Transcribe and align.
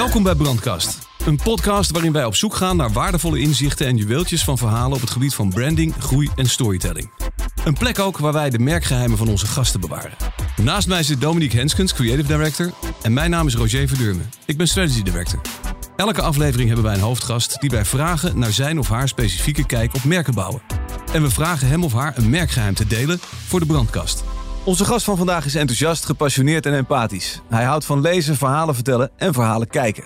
Welkom 0.00 0.22
bij 0.22 0.34
Brandkast. 0.34 0.98
Een 1.26 1.36
podcast 1.36 1.90
waarin 1.90 2.12
wij 2.12 2.24
op 2.24 2.34
zoek 2.34 2.54
gaan 2.54 2.76
naar 2.76 2.92
waardevolle 2.92 3.38
inzichten 3.38 3.86
en 3.86 3.96
juweeltjes 3.96 4.44
van 4.44 4.58
verhalen 4.58 4.94
op 4.94 5.00
het 5.00 5.10
gebied 5.10 5.34
van 5.34 5.48
branding, 5.48 5.94
groei 5.98 6.30
en 6.36 6.46
storytelling. 6.46 7.10
Een 7.64 7.74
plek 7.74 7.98
ook 7.98 8.18
waar 8.18 8.32
wij 8.32 8.50
de 8.50 8.58
merkgeheimen 8.58 9.18
van 9.18 9.28
onze 9.28 9.46
gasten 9.46 9.80
bewaren. 9.80 10.16
Naast 10.56 10.88
mij 10.88 11.02
zit 11.02 11.20
Dominique 11.20 11.58
Henskens, 11.58 11.92
Creative 11.92 12.26
Director. 12.26 12.72
En 13.02 13.12
mijn 13.12 13.30
naam 13.30 13.46
is 13.46 13.54
Roger 13.54 13.88
Verdurmen. 13.88 14.30
Ik 14.46 14.56
ben 14.56 14.68
Strategy 14.68 15.02
Director. 15.02 15.40
Elke 15.96 16.22
aflevering 16.22 16.66
hebben 16.66 16.86
wij 16.86 16.94
een 16.94 17.00
hoofdgast 17.00 17.60
die 17.60 17.70
wij 17.70 17.84
vragen 17.84 18.38
naar 18.38 18.52
zijn 18.52 18.78
of 18.78 18.88
haar 18.88 19.08
specifieke 19.08 19.66
kijk 19.66 19.94
op 19.94 20.04
merken 20.04 20.34
bouwen. 20.34 20.62
En 21.12 21.22
we 21.22 21.30
vragen 21.30 21.68
hem 21.68 21.84
of 21.84 21.92
haar 21.92 22.18
een 22.18 22.30
merkgeheim 22.30 22.74
te 22.74 22.86
delen 22.86 23.20
voor 23.46 23.60
de 23.60 23.66
brandkast. 23.66 24.24
Onze 24.64 24.84
gast 24.84 25.04
van 25.04 25.16
vandaag 25.16 25.44
is 25.44 25.54
enthousiast, 25.54 26.04
gepassioneerd 26.04 26.66
en 26.66 26.74
empathisch. 26.74 27.40
Hij 27.48 27.64
houdt 27.64 27.84
van 27.84 28.00
lezen, 28.00 28.36
verhalen 28.36 28.74
vertellen 28.74 29.10
en 29.16 29.32
verhalen 29.32 29.68
kijken. 29.68 30.04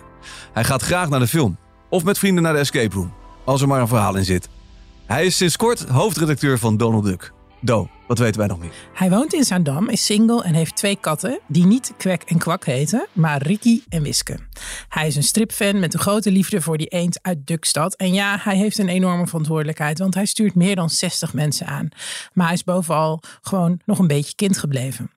Hij 0.53 0.65
gaat 0.65 0.83
graag 0.83 1.09
naar 1.09 1.21
de 1.21 1.27
film 1.27 1.57
of 1.91 2.05
met 2.05 2.19
vrienden 2.19 2.43
naar 2.43 2.53
de 2.53 2.59
escape 2.59 2.95
room, 2.95 3.13
als 3.45 3.61
er 3.61 3.69
maar 3.69 3.81
een 3.81 3.89
verhaal 3.89 4.17
in 4.17 4.25
zit. 4.25 4.49
Hij 5.07 5.27
is 5.27 5.37
sinds 5.37 5.57
kort 5.57 5.85
hoofdredacteur 5.89 6.59
van 6.59 6.77
Donald 6.77 7.05
Duck. 7.05 7.33
Do, 7.65 7.89
wat 8.07 8.19
weten 8.19 8.39
wij 8.39 8.49
nog 8.49 8.63
niet? 8.63 8.73
Hij 8.95 9.11
woont 9.11 9.33
in 9.33 9.45
Zaandam, 9.45 9.89
is 9.89 10.05
single 10.05 10.43
en 10.43 10.55
heeft 10.55 10.77
twee 10.77 10.97
katten 10.97 11.41
die 11.47 11.67
niet 11.67 11.93
Kwek 11.97 12.23
en 12.23 12.39
Kwak 12.39 12.65
heten, 12.65 13.07
maar 13.13 13.43
Ricky 13.43 13.83
en 13.89 14.03
Wiske. 14.03 14.39
Hij 14.89 15.07
is 15.07 15.17
een 15.17 15.23
stripfan 15.23 15.81
met 15.81 15.95
een 15.95 16.01
grote 16.01 16.31
liefde 16.31 16.61
voor 16.61 16.77
die 16.77 16.87
eend 16.87 17.19
uit 17.23 17.47
Dukstad. 17.47 17.95
En 17.95 18.15
ja, 18.15 18.39
hij 18.41 18.57
heeft 18.57 18.79
een 18.79 18.89
enorme 18.89 19.27
verantwoordelijkheid, 19.27 19.99
want 19.99 20.15
hij 20.15 20.27
stuurt 20.27 20.55
meer 20.55 20.77
dan 20.77 20.91
60 20.91 21.35
mensen 21.35 21.67
aan. 21.67 21.89
Maar 22.33 22.47
hij 22.47 22.55
is 22.55 22.65
bovenal 22.65 23.23
gewoon 23.41 23.81
nog 23.85 23.99
een 23.99 24.07
beetje 24.07 24.35
kind 24.35 24.59
gebleven. 24.59 25.11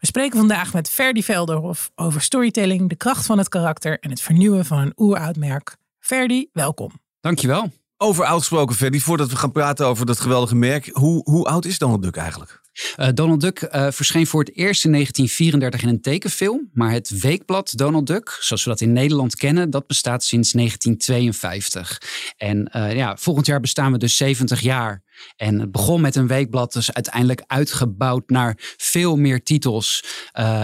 We 0.00 0.06
spreken 0.06 0.38
vandaag 0.38 0.72
met 0.72 0.90
Ferdy 0.90 1.22
Velderhof 1.22 1.90
over 1.94 2.20
storytelling, 2.20 2.88
de 2.88 2.96
kracht 2.96 3.26
van 3.26 3.38
het 3.38 3.48
karakter 3.48 3.98
en 3.98 4.10
het 4.10 4.20
vernieuwen 4.20 4.64
van 4.64 4.78
een 4.78 4.92
oeroud 4.96 5.36
merk. 5.36 5.76
Ferdy, 5.98 6.46
welkom. 6.52 6.90
Dankjewel. 7.20 7.70
Over 8.00 8.24
oud 8.24 8.38
gesproken, 8.38 8.76
Ferdy, 8.76 8.98
voordat 8.98 9.30
we 9.30 9.36
gaan 9.36 9.52
praten 9.52 9.86
over 9.86 10.06
dat 10.06 10.20
geweldige 10.20 10.54
merk. 10.54 10.90
Hoe, 10.92 11.20
hoe 11.24 11.46
oud 11.46 11.64
is 11.64 11.78
Donald 11.78 12.02
Duck 12.02 12.16
eigenlijk? 12.16 12.60
Uh, 12.96 13.08
Donald 13.14 13.40
Duck 13.40 13.62
uh, 13.62 13.86
verscheen 13.90 14.26
voor 14.26 14.40
het 14.40 14.56
eerst 14.56 14.84
in 14.84 14.92
1934 14.92 15.82
in 15.82 15.88
een 15.88 16.00
tekenfilm. 16.00 16.70
Maar 16.72 16.92
het 16.92 17.20
weekblad 17.20 17.72
Donald 17.76 18.06
Duck, 18.06 18.36
zoals 18.40 18.64
we 18.64 18.70
dat 18.70 18.80
in 18.80 18.92
Nederland 18.92 19.36
kennen, 19.36 19.70
dat 19.70 19.86
bestaat 19.86 20.24
sinds 20.24 20.52
1952. 20.52 22.02
En 22.36 22.70
uh, 22.76 22.94
ja, 22.94 23.16
volgend 23.16 23.46
jaar 23.46 23.60
bestaan 23.60 23.92
we 23.92 23.98
dus 23.98 24.16
70 24.16 24.60
jaar. 24.60 25.06
En 25.36 25.60
het 25.60 25.72
begon 25.72 26.00
met 26.00 26.16
een 26.16 26.26
weekblad, 26.26 26.72
dus 26.72 26.92
uiteindelijk 26.92 27.42
uitgebouwd 27.46 28.28
naar 28.28 28.54
veel 28.76 29.16
meer 29.16 29.42
titels. 29.42 30.04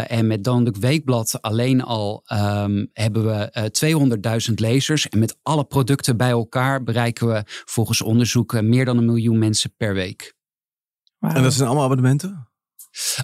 En 0.06 0.26
met 0.26 0.44
Donald 0.44 0.64
Duck 0.64 0.76
Weekblad 0.76 1.42
alleen 1.42 1.82
al 1.82 2.24
um, 2.32 2.90
hebben 2.92 3.26
we 3.26 3.70
uh, 3.82 4.48
200.000 4.48 4.54
lezers. 4.54 5.08
En 5.08 5.18
met 5.18 5.38
alle 5.42 5.64
producten 5.64 6.16
bij 6.16 6.30
elkaar 6.30 6.82
bereiken 6.82 7.26
we 7.26 7.42
volgens 7.46 8.02
onderzoeken 8.02 8.68
meer 8.68 8.84
dan 8.84 8.98
een 8.98 9.04
miljoen 9.04 9.38
mensen 9.38 9.74
per 9.76 9.94
week. 9.94 10.34
Wow. 11.24 11.36
En 11.36 11.42
dat 11.42 11.52
zijn 11.52 11.66
allemaal 11.66 11.84
abonnementen? 11.84 12.48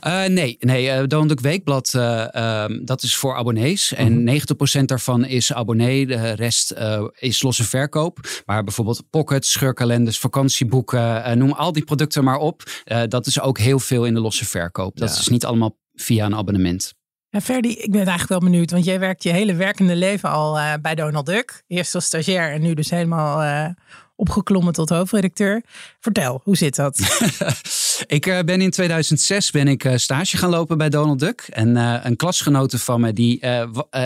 Uh, 0.07 0.25
nee, 0.25 0.57
nee 0.61 0.87
uh, 0.87 1.07
Donald 1.07 1.29
Duck 1.29 1.41
Weekblad, 1.41 1.93
uh, 1.97 2.65
um, 2.65 2.85
dat 2.85 3.03
is 3.03 3.17
voor 3.17 3.37
abonnees. 3.37 3.93
En 3.93 4.21
mm 4.21 4.29
-hmm. 4.29 4.81
90% 4.81 4.85
daarvan 4.85 5.25
is 5.25 5.53
abonnee, 5.53 6.07
de 6.07 6.33
rest 6.33 6.75
is 7.19 7.43
losse 7.43 7.65
verkoop. 7.65 8.43
Maar 8.47 8.65
bijvoorbeeld 8.65 9.03
pockets, 9.11 9.53
scheurkalenders, 9.53 10.19
vakantieboeken, 10.19 11.39
noem 11.39 11.53
al 11.53 11.73
die 11.73 11.85
producten 11.85 12.25
maar 12.25 12.39
op. 12.39 12.63
dat 13.09 13.27
is 13.27 13.41
ook 13.41 13.59
heel 13.59 13.79
veel 13.79 14.05
in 14.05 14.15
de 14.15 14.21
losse 14.21 14.45
verkoop. 14.45 14.97
Dat 14.97 15.15
ja. 15.15 15.21
is 15.21 15.29
niet 15.29 15.45
allemaal 15.45 15.77
via 15.95 16.27
een 16.27 16.37
abonnement. 16.37 16.95
En 17.31 17.43
Ferdy, 17.43 17.69
ik 17.69 17.91
ben 17.91 18.07
eigenlijk 18.07 18.29
wel 18.29 18.51
benieuwd, 18.51 18.71
want 18.71 18.85
jij 18.85 18.99
werkt 18.99 19.23
je 19.23 19.31
hele 19.31 19.55
werkende 19.55 19.97
leven 19.97 20.31
al 20.31 20.79
bij 20.81 20.95
Donald 20.95 21.27
Duck. 21.27 21.63
Eerst 21.67 21.95
als 21.95 22.05
stagiair 22.05 22.53
en 22.53 22.61
nu 22.61 22.75
dus 22.75 22.91
helemaal 22.91 23.75
opgeklommen 24.17 24.73
tot 24.73 24.89
hoofdredacteur. 24.89 25.63
Vertel, 26.01 26.41
hoe 26.45 26.57
zit 26.57 26.77
dat? 26.77 26.99
ik 28.07 28.27
uh, 28.27 28.39
ben 28.39 28.61
in 28.61 28.71
2006 28.71 29.51
ben 29.51 29.69
ik 29.69 29.85
uh, 29.85 29.97
stage 29.97 30.37
gaan 30.37 30.51
lopen 30.51 30.79
bij 30.79 30.89
Donald 30.89 31.19
Duck. 31.19 31.41
En 31.41 31.77
uh, 31.77 31.97
een 32.03 32.17
klasgenote 32.17 32.79
van 32.79 33.01
me 33.01 33.13
die 33.13 33.41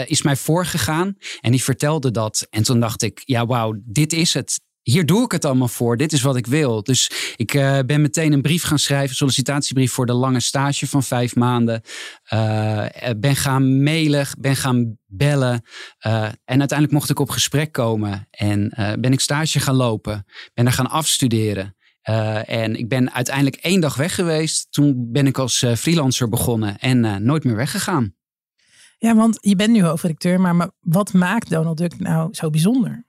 is 0.06 0.22
mij 0.22 0.36
voorgegaan 0.36 1.16
en 1.40 1.50
die 1.50 1.62
vertelde 1.62 2.10
dat. 2.10 2.46
En 2.50 2.62
toen 2.62 2.80
dacht 2.80 3.02
ik, 3.02 3.22
ja 3.24 3.46
wauw, 3.46 3.74
dit 3.84 4.12
is 4.12 4.34
het 4.34 4.62
hier 4.82 5.06
doe 5.06 5.24
ik 5.24 5.32
het 5.32 5.44
allemaal 5.44 5.68
voor. 5.68 5.96
Dit 5.96 6.12
is 6.12 6.22
wat 6.22 6.36
ik 6.36 6.46
wil. 6.46 6.82
Dus 6.82 7.10
ik 7.36 7.52
ben 7.86 8.00
meteen 8.00 8.32
een 8.32 8.42
brief 8.42 8.62
gaan 8.62 8.78
schrijven, 8.78 9.16
sollicitatiebrief 9.16 9.92
voor 9.92 10.06
de 10.06 10.12
lange 10.12 10.40
stage 10.40 10.86
van 10.86 11.02
vijf 11.02 11.34
maanden. 11.34 11.82
Ben 13.16 13.36
gaan 13.36 13.82
mailen, 13.82 14.26
ben 14.38 14.56
gaan 14.56 14.98
bellen. 15.06 15.62
En 16.44 16.58
uiteindelijk 16.58 16.92
mocht 16.92 17.10
ik 17.10 17.18
op 17.18 17.30
gesprek 17.30 17.72
komen. 17.72 18.28
En 18.30 18.72
ben 19.00 19.12
ik 19.12 19.20
stage 19.20 19.60
gaan 19.60 19.74
lopen. 19.74 20.26
Ben 20.54 20.66
er 20.66 20.72
gaan 20.72 20.90
afstuderen. 20.90 21.76
En 22.46 22.76
ik 22.76 22.88
ben 22.88 23.12
uiteindelijk 23.12 23.56
één 23.56 23.80
dag 23.80 23.96
weg 23.96 24.14
geweest. 24.14 24.66
Toen 24.72 25.12
ben 25.12 25.26
ik 25.26 25.38
als 25.38 25.66
freelancer 25.76 26.28
begonnen 26.28 26.78
en 26.78 27.24
nooit 27.24 27.44
meer 27.44 27.56
weggegaan. 27.56 28.14
Ja, 28.98 29.14
want 29.14 29.38
je 29.40 29.56
bent 29.56 29.72
nu 29.72 29.82
hoofdredacteur, 29.82 30.40
maar 30.40 30.70
wat 30.80 31.12
maakt 31.12 31.50
Donald 31.50 31.78
Duck 31.78 31.98
nou 31.98 32.34
zo 32.34 32.50
bijzonder? 32.50 33.06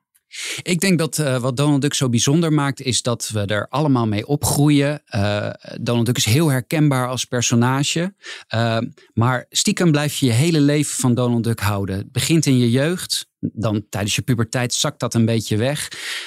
Ik 0.62 0.80
denk 0.80 1.00
dat 1.00 1.18
uh, 1.18 1.38
wat 1.38 1.58
Donald 1.58 1.82
Duck 1.82 1.94
zo 1.94 2.10
bijzonder 2.10 2.54
maakt, 2.54 2.82
is 2.82 3.02
dat 3.02 3.30
we 3.34 3.46
er 3.46 3.68
allemaal 3.70 4.08
mee 4.08 4.28
opgroeien. 4.28 5.02
Uh, 5.16 5.50
Donald 5.82 6.06
Duck 6.06 6.18
is 6.18 6.26
heel 6.26 6.50
herkenbaar 6.50 7.08
als 7.08 7.26
personage. 7.26 8.14
Uh, 8.56 8.78
maar 9.14 9.46
stiekem 9.50 9.92
blijf 9.92 10.16
je 10.16 10.26
je 10.26 10.32
hele 10.32 10.60
leven 10.60 10.96
van 10.96 11.14
Donald 11.14 11.44
Duck 11.44 11.60
houden. 11.60 11.98
Het 11.98 12.12
begint 12.12 12.46
in 12.46 12.58
je 12.58 12.72
jeugd. 12.72 13.28
Dan 13.40 13.86
tijdens 13.90 14.16
je 14.16 14.22
puberteit 14.22 14.74
zakt 14.74 15.00
dat 15.00 15.14
een 15.14 15.26
beetje 15.26 15.58
weg. 15.58 15.86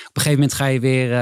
Op 0.08 0.16
een 0.16 0.22
gegeven 0.22 0.32
moment 0.32 0.52
ga 0.52 0.66
je 0.66 0.80
weer 0.80 1.12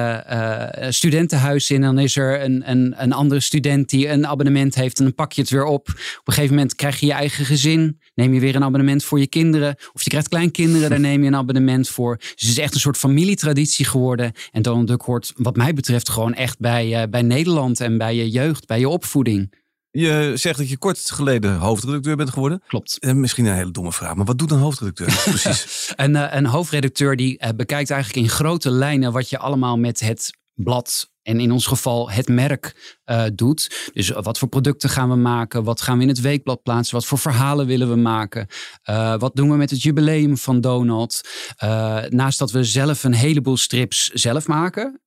een 0.85 0.95
studentenhuis 0.95 1.71
in. 1.71 1.81
Dan 1.81 1.99
is 1.99 2.17
er 2.17 2.43
een, 2.43 2.71
een, 2.71 2.95
een 2.97 3.13
andere 3.13 3.41
student 3.41 3.89
die 3.89 4.09
een 4.09 4.27
abonnement 4.27 4.75
heeft. 4.75 4.99
En 4.99 5.05
dan 5.05 5.15
pak 5.15 5.33
je 5.33 5.41
het 5.41 5.51
weer 5.51 5.65
op. 5.65 5.89
Op 5.89 6.29
een 6.29 6.33
gegeven 6.33 6.55
moment 6.55 6.75
krijg 6.75 7.01
je 7.01 7.07
je 7.07 7.13
eigen 7.13 7.45
gezin. 7.45 8.01
Neem 8.17 8.35
je 8.35 8.41
weer 8.41 8.55
een 8.57 8.65
abonnement 8.65 9.05
voor 9.05 9.19
je 9.19 9.27
kinderen. 9.27 9.77
Of 9.93 10.03
je 10.03 10.11
krijgt 10.11 10.29
kleinkinderen, 10.29 10.91
daar 10.91 11.01
neem 11.01 11.23
je 11.23 11.27
een 11.27 11.37
abonnement 11.37 11.89
voor. 11.89 12.17
Dus 12.17 12.29
het 12.31 12.49
is 12.49 12.59
echt 12.59 12.75
een 12.75 12.81
soort 12.81 12.97
familietraditie 12.97 13.85
geworden. 13.85 14.33
En 14.53 14.63
Donald 14.63 14.87
Duck 14.87 15.03
hoort 15.03 15.33
wat 15.37 15.57
mij 15.57 15.75
betreft 15.75 16.09
gewoon 16.09 16.35
echt 16.35 16.59
bij, 16.59 17.03
uh, 17.03 17.11
bij 17.11 17.23
Nederland 17.23 17.81
en 17.81 17.99
bij 17.99 18.15
je 18.15 18.31
jeugd, 18.31 18.67
bij 18.67 18.79
je 18.79 18.89
opvoeding. 18.89 19.55
Je 19.91 20.33
zegt 20.35 20.59
dat 20.59 20.69
je 20.69 20.77
kort 20.77 21.11
geleden 21.11 21.57
hoofdredacteur 21.57 22.17
bent 22.17 22.31
geworden. 22.31 22.63
Klopt. 22.67 22.99
En 22.99 23.21
misschien 23.21 23.47
een 23.47 23.55
hele 23.55 23.71
domme 23.71 23.93
vraag, 23.93 24.15
maar 24.15 24.27
wat 24.27 24.39
doet 24.39 24.51
een 24.51 24.59
hoofdredacteur 24.59 25.23
precies? 25.25 25.93
een, 25.97 26.15
uh, 26.15 26.27
een 26.31 26.47
hoofdredacteur 26.47 27.17
die 27.17 27.55
bekijkt 27.57 27.91
eigenlijk 27.91 28.27
in 28.27 28.33
grote 28.33 28.71
lijnen 28.71 29.13
wat 29.13 29.31
je 29.31 29.39
allemaal 29.39 29.79
met 29.79 30.01
het 30.01 30.33
blad 30.57 31.11
en 31.23 31.41
in 31.41 31.53
ons 31.53 31.67
geval 31.67 32.11
het 32.11 32.29
merk 32.29 32.97
uh, 33.07 33.25
doet. 33.35 33.91
Dus 33.93 34.09
wat 34.09 34.39
voor 34.39 34.49
producten 34.49 34.89
gaan 34.89 35.09
we 35.09 35.17
maken? 35.17 35.65
Wat 35.65 35.81
gaan 35.81 35.97
we 35.97 36.03
in 36.03 36.09
het 36.09 36.21
weekblad 36.21 36.63
plaatsen? 36.63 36.95
Wat 36.97 37.07
voor 37.07 37.19
verhalen 37.19 37.67
willen 37.67 37.89
we 37.89 37.97
maken? 37.97 38.47
Uh, 38.91 39.19
wat 39.19 39.37
doen 39.37 39.51
we 39.51 39.57
met 39.57 39.71
het 39.71 39.83
jubileum 39.83 40.37
van 40.37 40.61
Donald? 40.61 41.21
Uh, 41.65 42.05
naast 42.09 42.39
dat 42.39 42.51
we 42.51 42.65
zelf 42.65 43.05
een 43.05 43.15
heleboel 43.15 43.57
strips 43.57 44.09
zelf 44.09 44.47
maken, 44.47 45.01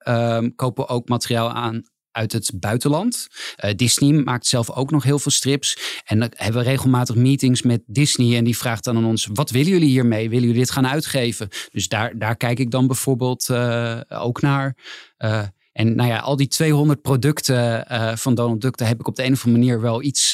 kopen 0.55 0.83
we 0.83 0.89
ook 0.89 1.09
materiaal 1.09 1.51
aan 1.51 1.83
uit 2.11 2.31
het 2.31 2.51
buitenland. 2.55 3.27
Uh, 3.65 3.71
Disney 3.75 4.11
maakt 4.23 4.47
zelf 4.47 4.71
ook 4.71 4.91
nog 4.91 5.03
heel 5.03 5.19
veel 5.19 5.31
strips. 5.31 6.01
En 6.05 6.19
dan 6.19 6.31
hebben 6.35 6.63
we 6.63 6.69
regelmatig 6.69 7.15
meetings 7.15 7.61
met 7.61 7.81
Disney. 7.85 8.37
En 8.37 8.43
die 8.43 8.57
vraagt 8.57 8.83
dan 8.83 8.97
aan 8.97 9.05
ons: 9.05 9.29
wat 9.33 9.49
willen 9.49 9.71
jullie 9.71 9.89
hiermee? 9.89 10.29
Willen 10.29 10.47
jullie 10.47 10.61
dit 10.61 10.71
gaan 10.71 10.87
uitgeven? 10.87 11.47
Dus 11.71 11.87
daar, 11.87 12.17
daar 12.17 12.35
kijk 12.35 12.59
ik 12.59 12.71
dan 12.71 12.87
bijvoorbeeld 12.87 13.47
uh, 13.51 13.99
ook 14.09 14.41
naar. 14.41 14.75
Uh, 15.19 15.43
en 15.71 15.95
nou 15.95 16.09
ja, 16.09 16.17
al 16.17 16.35
die 16.35 16.47
200 16.47 17.01
producten 17.01 17.85
van 18.17 18.35
Donald 18.35 18.61
Duck, 18.61 18.77
daar 18.77 18.87
heb 18.87 18.99
ik 18.99 19.07
op 19.07 19.15
de 19.15 19.23
een 19.23 19.31
of 19.31 19.45
andere 19.45 19.63
manier 19.63 19.81
wel 19.81 20.03
iets 20.03 20.33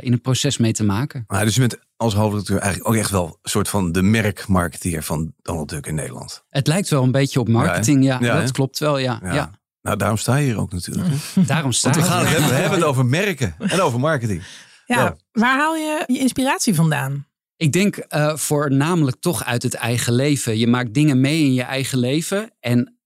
in 0.00 0.12
het 0.12 0.22
proces 0.22 0.58
mee 0.58 0.72
te 0.72 0.84
maken. 0.84 1.24
Maar 1.26 1.44
dus 1.44 1.54
je 1.54 1.60
bent 1.60 1.78
als 2.00 2.14
hoofdredacteur 2.14 2.58
eigenlijk 2.58 2.88
ook 2.88 3.00
echt 3.00 3.10
wel 3.10 3.26
een 3.42 3.50
soort 3.50 3.68
van 3.68 3.92
de 3.92 4.02
merkmarketeer 4.02 5.02
van 5.02 5.32
Donald 5.42 5.68
Duck 5.68 5.86
in 5.86 5.94
Nederland. 5.94 6.44
Het 6.48 6.66
lijkt 6.66 6.88
wel 6.88 7.02
een 7.02 7.10
beetje 7.10 7.40
op 7.40 7.48
marketing, 7.48 8.04
ja. 8.04 8.18
ja, 8.20 8.26
ja 8.26 8.40
dat 8.40 8.52
klopt 8.52 8.78
wel, 8.78 8.98
ja. 8.98 9.20
ja. 9.22 9.34
ja. 9.34 9.59
Nou, 9.82 9.96
daarom 9.96 10.16
sta 10.16 10.36
je 10.36 10.44
hier 10.44 10.58
ook 10.58 10.72
natuurlijk. 10.72 11.08
daarom 11.46 11.72
sta 11.72 11.90
je. 11.90 11.94
We, 11.94 12.02
gaan 12.02 12.18
het 12.18 12.28
hebben, 12.28 12.48
we 12.48 12.54
hebben 12.54 12.78
het 12.78 12.88
over 12.88 13.06
merken 13.06 13.54
en 13.58 13.80
over 13.80 14.00
marketing. 14.00 14.42
Ja, 14.86 15.16
waar 15.32 15.58
haal 15.58 15.74
je 15.74 16.04
je 16.06 16.18
inspiratie 16.18 16.74
vandaan? 16.74 17.26
Ik 17.56 17.72
denk 17.72 17.96
uh, 18.08 18.36
voornamelijk 18.36 19.16
toch 19.20 19.44
uit 19.44 19.62
het 19.62 19.74
eigen 19.74 20.12
leven. 20.12 20.58
Je 20.58 20.66
maakt 20.66 20.94
dingen 20.94 21.20
mee 21.20 21.44
in 21.44 21.54
je 21.54 21.62
eigen 21.62 21.98
leven. 21.98 22.50
En 22.60 23.00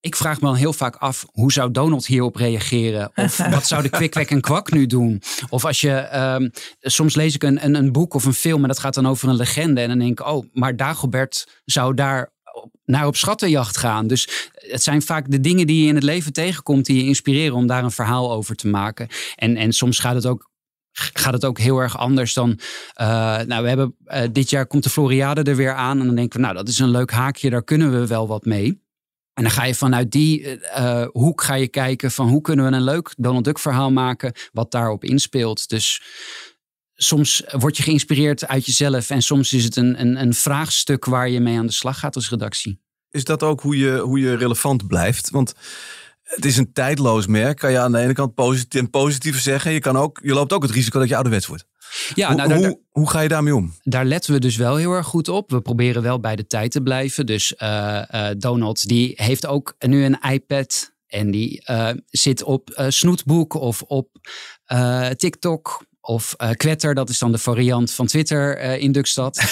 ik 0.00 0.16
vraag 0.16 0.40
me 0.40 0.46
dan 0.46 0.56
heel 0.56 0.72
vaak 0.72 0.96
af, 0.96 1.26
hoe 1.32 1.52
zou 1.52 1.70
Donald 1.70 2.06
hierop 2.06 2.36
reageren? 2.36 3.10
Of 3.14 3.36
wat 3.50 3.66
zou 3.66 3.82
de 3.82 3.88
kwikwek 3.88 4.30
en 4.30 4.40
kwak 4.40 4.72
nu 4.72 4.86
doen? 4.86 5.22
Of 5.48 5.64
als 5.64 5.80
je, 5.80 6.16
um, 6.16 6.50
soms 6.80 7.14
lees 7.14 7.34
ik 7.34 7.42
een, 7.42 7.64
een, 7.64 7.74
een, 7.74 7.92
boek 7.92 8.14
of 8.14 8.24
een 8.24 8.34
film 8.34 8.62
en 8.62 8.68
dat 8.68 8.78
gaat 8.78 8.94
dan 8.94 9.06
over 9.06 9.28
een 9.28 9.36
legende. 9.36 9.80
En 9.80 9.88
dan 9.88 9.98
denk 9.98 10.20
ik, 10.20 10.26
oh, 10.26 10.46
maar 10.52 10.76
Dagobert 10.76 11.60
zou 11.64 11.94
daar 11.94 12.32
naar 12.88 13.06
op 13.06 13.16
schattenjacht 13.16 13.76
gaan. 13.76 14.06
Dus 14.06 14.50
het 14.52 14.82
zijn 14.82 15.02
vaak 15.02 15.30
de 15.30 15.40
dingen 15.40 15.66
die 15.66 15.82
je 15.82 15.88
in 15.88 15.94
het 15.94 16.04
leven 16.04 16.32
tegenkomt 16.32 16.86
die 16.86 16.96
je 16.96 17.08
inspireren 17.08 17.56
om 17.56 17.66
daar 17.66 17.84
een 17.84 17.90
verhaal 17.90 18.32
over 18.32 18.54
te 18.54 18.68
maken. 18.68 19.08
En, 19.34 19.56
en 19.56 19.72
soms 19.72 19.98
gaat 19.98 20.14
het 20.14 20.26
ook 20.26 20.50
gaat 20.92 21.32
het 21.32 21.44
ook 21.44 21.58
heel 21.58 21.78
erg 21.78 21.98
anders 21.98 22.34
dan. 22.34 22.58
nou, 23.46 23.62
we 23.62 23.68
hebben 23.68 23.96
dit 24.32 24.50
jaar 24.50 24.66
komt 24.66 24.82
de 24.82 24.90
Floriade 24.90 25.42
er 25.42 25.56
weer 25.56 25.74
aan. 25.74 26.00
En 26.00 26.06
dan 26.06 26.14
denken 26.14 26.38
we, 26.38 26.44
nou, 26.44 26.56
dat 26.56 26.68
is 26.68 26.78
een 26.78 26.90
leuk 26.90 27.10
haakje, 27.10 27.50
daar 27.50 27.64
kunnen 27.64 28.00
we 28.00 28.06
wel 28.06 28.26
wat 28.26 28.44
mee. 28.44 28.86
En 29.34 29.42
dan 29.42 29.52
ga 29.52 29.64
je 29.64 29.74
vanuit 29.74 30.10
die 30.10 30.58
hoek 31.12 31.42
ga 31.42 31.54
je 31.54 31.68
kijken 31.68 32.10
van 32.10 32.28
hoe 32.28 32.40
kunnen 32.40 32.70
we 32.70 32.76
een 32.76 32.82
leuk 32.82 33.14
Donald 33.16 33.44
Duck 33.44 33.58
verhaal 33.58 33.90
maken 33.90 34.32
wat 34.52 34.70
daarop 34.70 35.04
inspeelt. 35.04 35.68
Dus 35.68 36.02
soms 37.00 37.42
word 37.46 37.76
je 37.76 37.82
geïnspireerd 37.82 38.46
uit 38.46 38.66
jezelf 38.66 39.10
en 39.10 39.22
soms 39.22 39.52
is 39.52 39.64
het 39.64 39.76
een, 39.76 40.00
een, 40.00 40.20
een 40.20 40.34
vraagstuk 40.34 41.04
waar 41.04 41.28
je 41.28 41.40
mee 41.40 41.58
aan 41.58 41.66
de 41.66 41.72
slag 41.72 41.98
gaat 41.98 42.14
als 42.14 42.30
redactie. 42.30 42.80
Is 43.10 43.24
dat 43.24 43.42
ook 43.42 43.60
hoe 43.60 43.76
je, 43.76 43.98
hoe 43.98 44.20
je 44.20 44.34
relevant 44.34 44.86
blijft? 44.86 45.30
Want 45.30 45.54
het 46.22 46.44
is 46.44 46.56
een 46.56 46.72
tijdloos 46.72 47.26
merk, 47.26 47.58
kan 47.58 47.70
je 47.70 47.78
aan 47.78 47.92
de 47.92 47.98
ene 47.98 48.12
kant 48.12 48.34
positief, 48.34 48.90
positief 48.90 49.40
zeggen. 49.40 49.72
Je, 49.72 49.78
kan 49.78 49.96
ook, 49.96 50.20
je 50.22 50.34
loopt 50.34 50.52
ook 50.52 50.62
het 50.62 50.70
risico 50.70 50.98
dat 50.98 51.08
je 51.08 51.14
ouderwets 51.14 51.46
wordt. 51.46 51.66
Ja, 52.14 52.34
nou, 52.34 52.54
hoe, 52.54 52.66
hoe, 52.66 52.80
hoe, 52.90 53.10
ga 53.10 53.20
je 53.20 53.28
daarmee 53.28 53.54
om? 53.54 53.74
Daar 53.82 54.04
letten 54.04 54.32
we 54.32 54.38
dus 54.38 54.56
wel 54.56 54.76
heel 54.76 54.92
erg 54.92 55.06
goed 55.06 55.28
op. 55.28 55.50
We 55.50 55.60
proberen 55.60 56.02
wel 56.02 56.20
bij 56.20 56.36
de 56.36 56.46
tijd 56.46 56.70
te 56.70 56.80
blijven. 56.80 57.26
Dus 57.26 57.54
uh, 57.58 58.02
uh, 58.14 58.28
Donald 58.38 58.88
die 58.88 59.12
heeft 59.16 59.46
ook 59.46 59.74
nu 59.78 60.04
een 60.04 60.18
iPad. 60.30 60.96
En 61.06 61.30
die 61.30 61.64
uh, 61.70 61.90
zit 62.06 62.42
op 62.42 62.84
Snoetboek 62.88 63.54
of 63.54 63.82
op 63.82 64.08
TikTok 65.16 65.86
of 66.08 66.34
uh, 66.42 66.50
Kwetter, 66.50 66.94
dat 66.94 67.08
is 67.08 67.18
dan 67.18 67.32
de 67.32 67.38
variant 67.38 67.92
van 67.92 68.06
Twitter 68.06 68.64
uh, 68.64 68.80
in 68.80 68.92
Dukstad. 68.92 69.42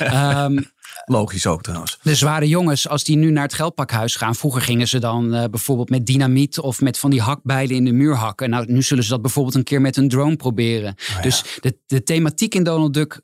um, 0.00 0.70
Logisch 1.04 1.46
ook 1.46 1.62
trouwens. 1.62 1.98
De 2.02 2.14
zware 2.14 2.48
jongens, 2.48 2.88
als 2.88 3.04
die 3.04 3.16
nu 3.16 3.30
naar 3.30 3.42
het 3.42 3.54
geldpakhuis 3.54 4.16
gaan. 4.16 4.34
Vroeger 4.34 4.62
gingen 4.62 4.88
ze 4.88 4.98
dan 4.98 5.34
uh, 5.34 5.44
bijvoorbeeld 5.50 5.90
met 5.90 6.06
dynamiet 6.06 6.58
of 6.58 6.80
met 6.80 6.98
van 6.98 7.10
die 7.10 7.20
hakbijlen 7.20 7.76
in 7.76 7.84
de 7.84 7.92
muur 7.92 8.14
hakken. 8.14 8.50
Nou, 8.50 8.72
nu 8.72 8.82
zullen 8.82 9.04
ze 9.04 9.10
dat 9.10 9.22
bijvoorbeeld 9.22 9.54
een 9.54 9.64
keer 9.64 9.80
met 9.80 9.96
een 9.96 10.08
drone 10.08 10.36
proberen. 10.36 10.94
Oh, 11.08 11.14
ja. 11.14 11.20
Dus 11.20 11.44
de, 11.60 11.78
de 11.86 12.02
thematiek 12.02 12.54
in 12.54 12.64
Donald 12.64 12.94
Duck 12.94 13.20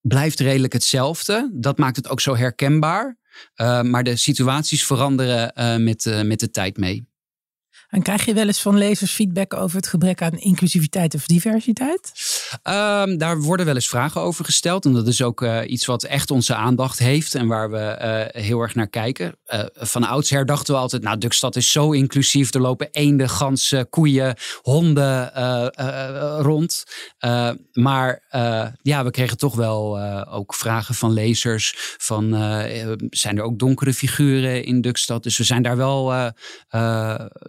blijft 0.00 0.40
redelijk 0.40 0.72
hetzelfde. 0.72 1.50
Dat 1.54 1.78
maakt 1.78 1.96
het 1.96 2.08
ook 2.08 2.20
zo 2.20 2.36
herkenbaar. 2.36 3.18
Uh, 3.56 3.82
maar 3.82 4.04
de 4.04 4.16
situaties 4.16 4.86
veranderen 4.86 5.52
uh, 5.58 5.76
met, 5.76 6.22
met 6.24 6.40
de 6.40 6.50
tijd 6.50 6.76
mee. 6.76 7.08
En 7.96 8.02
krijg 8.02 8.24
je 8.24 8.34
wel 8.34 8.46
eens 8.46 8.62
van 8.62 8.78
lezers 8.78 9.12
feedback 9.12 9.54
over 9.54 9.76
het 9.76 9.86
gebrek 9.86 10.22
aan 10.22 10.38
inclusiviteit 10.38 11.14
of 11.14 11.26
diversiteit? 11.26 12.12
Um, 12.64 13.18
daar 13.18 13.40
worden 13.40 13.66
wel 13.66 13.74
eens 13.74 13.88
vragen 13.88 14.20
over 14.20 14.44
gesteld. 14.44 14.84
En 14.84 14.92
dat 14.92 15.06
is 15.06 15.22
ook 15.22 15.42
uh, 15.42 15.60
iets 15.66 15.86
wat 15.86 16.02
echt 16.02 16.30
onze 16.30 16.54
aandacht 16.54 16.98
heeft 16.98 17.34
en 17.34 17.46
waar 17.46 17.70
we 17.70 17.98
uh, 18.34 18.42
heel 18.42 18.60
erg 18.60 18.74
naar 18.74 18.88
kijken. 18.88 19.36
Uh, 19.54 19.60
van 19.74 20.04
oudsher 20.04 20.46
dachten 20.46 20.74
we 20.74 20.80
altijd, 20.80 21.02
nou, 21.02 21.18
Dukstad 21.18 21.56
is 21.56 21.72
zo 21.72 21.92
inclusief. 21.92 22.54
Er 22.54 22.60
lopen 22.60 22.88
eenden, 22.90 23.28
ganzen, 23.28 23.88
koeien, 23.88 24.36
honden 24.62 25.32
rond. 26.42 26.84
maar 27.72 28.22
ja, 28.82 29.04
we 29.04 29.10
kregen 29.10 29.36
toch 29.36 29.54
wel 29.54 30.00
ook 30.28 30.54
vragen 30.54 30.94
van 30.94 31.12
lezers 31.12 31.74
van, 31.98 32.30
zijn 33.10 33.36
er 33.38 33.42
ook 33.42 33.58
donkere 33.58 33.94
figuren 33.94 34.64
in 34.64 34.80
Dukstad? 34.80 35.22
Dus 35.22 35.38
we 35.38 35.44
zijn 35.44 35.62
daar 35.62 35.76
wel 35.76 36.32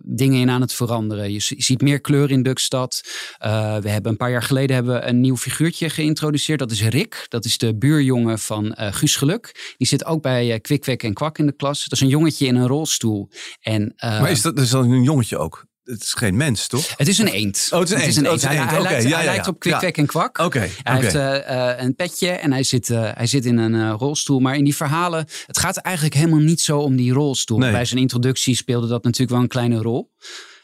dingen 0.04 0.37
aan 0.46 0.62
het 0.62 0.74
veranderen. 0.74 1.32
Je, 1.32 1.40
ziet 1.40 1.82
meer 1.82 2.02
kleur 2.02 2.32
in 2.32 2.44
Dukstad. 2.44 3.02
Uh, 3.46 3.78
we 3.78 3.90
hebben 3.90 4.12
een 4.12 4.18
paar 4.18 4.32
jaar 4.32 4.44
geleden 4.44 4.76
hebben 4.76 4.94
we 4.94 5.02
een 5.02 5.20
nieuw 5.20 5.38
figuurtje 5.38 5.90
geïntroduceerd. 5.90 6.60
Dat 6.60 6.72
is 6.72 6.82
Rick. 6.82 7.26
Dat 7.30 7.46
is 7.46 7.58
de 7.58 7.78
buurjongen 7.78 8.40
van 8.40 8.66
uh, 8.66 8.94
Guus 8.94 9.16
Geluk. 9.16 9.74
Die 9.78 9.88
zit 9.88 10.06
ook 10.06 10.22
bij 10.22 10.54
uh, 10.54 10.60
Kwik, 10.62 11.04
en 11.04 11.14
Kwak 11.14 11.38
in 11.38 11.46
de 11.46 11.56
klas. 11.56 11.84
Dat 11.84 11.92
is 11.92 12.00
een 12.00 12.08
jongetje 12.08 12.46
in 12.46 12.56
een 12.56 12.68
rolstoel. 12.68 13.30
En, 13.62 13.94
maar 13.98 14.32
is 14.32 14.42
dat 14.42 14.60
is 14.60 14.70
dan 14.70 14.92
een 14.92 15.04
jongetje 15.04 15.38
ook? 15.38 15.67
Het 15.88 16.04
is 16.04 16.14
geen 16.14 16.38
mens, 16.38 16.68
toch? 16.68 16.94
Het 16.98 17.08
is 17.08 17.18
een 17.18 17.28
eend. 17.28 17.68
Oh, 17.72 17.80
het 17.80 17.90
is 17.90 17.96
een, 17.96 18.02
eend. 18.02 18.10
Is 18.10 18.18
een 18.18 18.26
eend. 18.26 18.44
Oh, 18.44 18.50
hij, 18.50 18.82
lijkt, 18.82 19.04
hij 19.04 19.26
lijkt, 19.26 19.48
op 19.48 19.60
Kwik, 19.60 19.98
en 19.98 20.06
Kwak. 20.06 20.38
Oké. 20.38 20.44
Okay. 20.58 20.72
Hij 20.84 21.02
heeft 21.02 21.16
uh, 21.16 21.86
een 21.86 21.96
petje 21.96 22.30
en 22.30 22.52
hij 22.52 22.64
zit, 22.64 22.90
uh, 22.90 23.12
hij 23.14 23.28
zit 23.28 23.46
in 23.46 23.58
een 23.58 23.74
uh, 23.74 23.94
rolstoel. 23.98 24.40
Maar 24.40 24.56
in 24.56 24.64
die 24.64 24.76
verhalen, 24.76 25.28
het 25.46 25.58
gaat 25.58 25.78
eigenlijk 25.78 26.16
helemaal 26.16 26.40
niet 26.40 26.62
zo 26.62 26.80
om 26.80 26.96
die 26.96 27.14
rolstoel. 27.14 27.58
Nee. 27.58 27.72
Bij 27.72 27.86
zijn 27.86 28.00
introductie 28.00 28.56
speelde 28.56 28.88
dat 28.88 29.04
natuurlijk 29.04 29.32
wel 29.32 29.42
een 29.42 29.48
kleine 29.48 29.82
rol. 29.82 30.14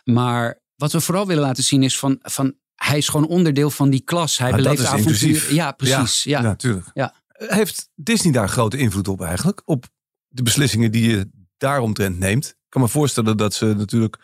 Maar 0.03 0.61
wat 0.75 0.91
we 0.91 1.01
vooral 1.01 1.27
willen 1.27 1.43
laten 1.43 1.63
zien 1.63 1.83
is 1.83 1.97
van, 1.97 2.19
van 2.21 2.53
hij 2.75 2.97
is 2.97 3.07
gewoon 3.07 3.27
onderdeel 3.27 3.69
van 3.69 3.89
die 3.89 4.01
klas. 4.01 4.37
Hij 4.37 4.51
maar 4.51 4.61
beleeft 4.61 4.85
avontuur. 4.85 5.53
Ja, 5.53 5.71
precies. 5.71 6.23
Ja, 6.23 6.41
ja. 6.41 6.45
natuurlijk. 6.45 6.87
Ja. 6.93 7.13
Heeft 7.27 7.89
Disney 7.95 8.33
daar 8.33 8.49
grote 8.49 8.77
invloed 8.77 9.07
op 9.07 9.21
eigenlijk? 9.21 9.61
Op 9.65 9.85
de 10.27 10.43
beslissingen 10.43 10.91
die 10.91 11.09
je 11.09 11.29
daaromtrent 11.57 12.19
neemt? 12.19 12.45
Ik 12.47 12.69
kan 12.69 12.81
me 12.81 12.87
voorstellen 12.87 13.37
dat 13.37 13.53
ze 13.53 13.65
natuurlijk 13.65 14.17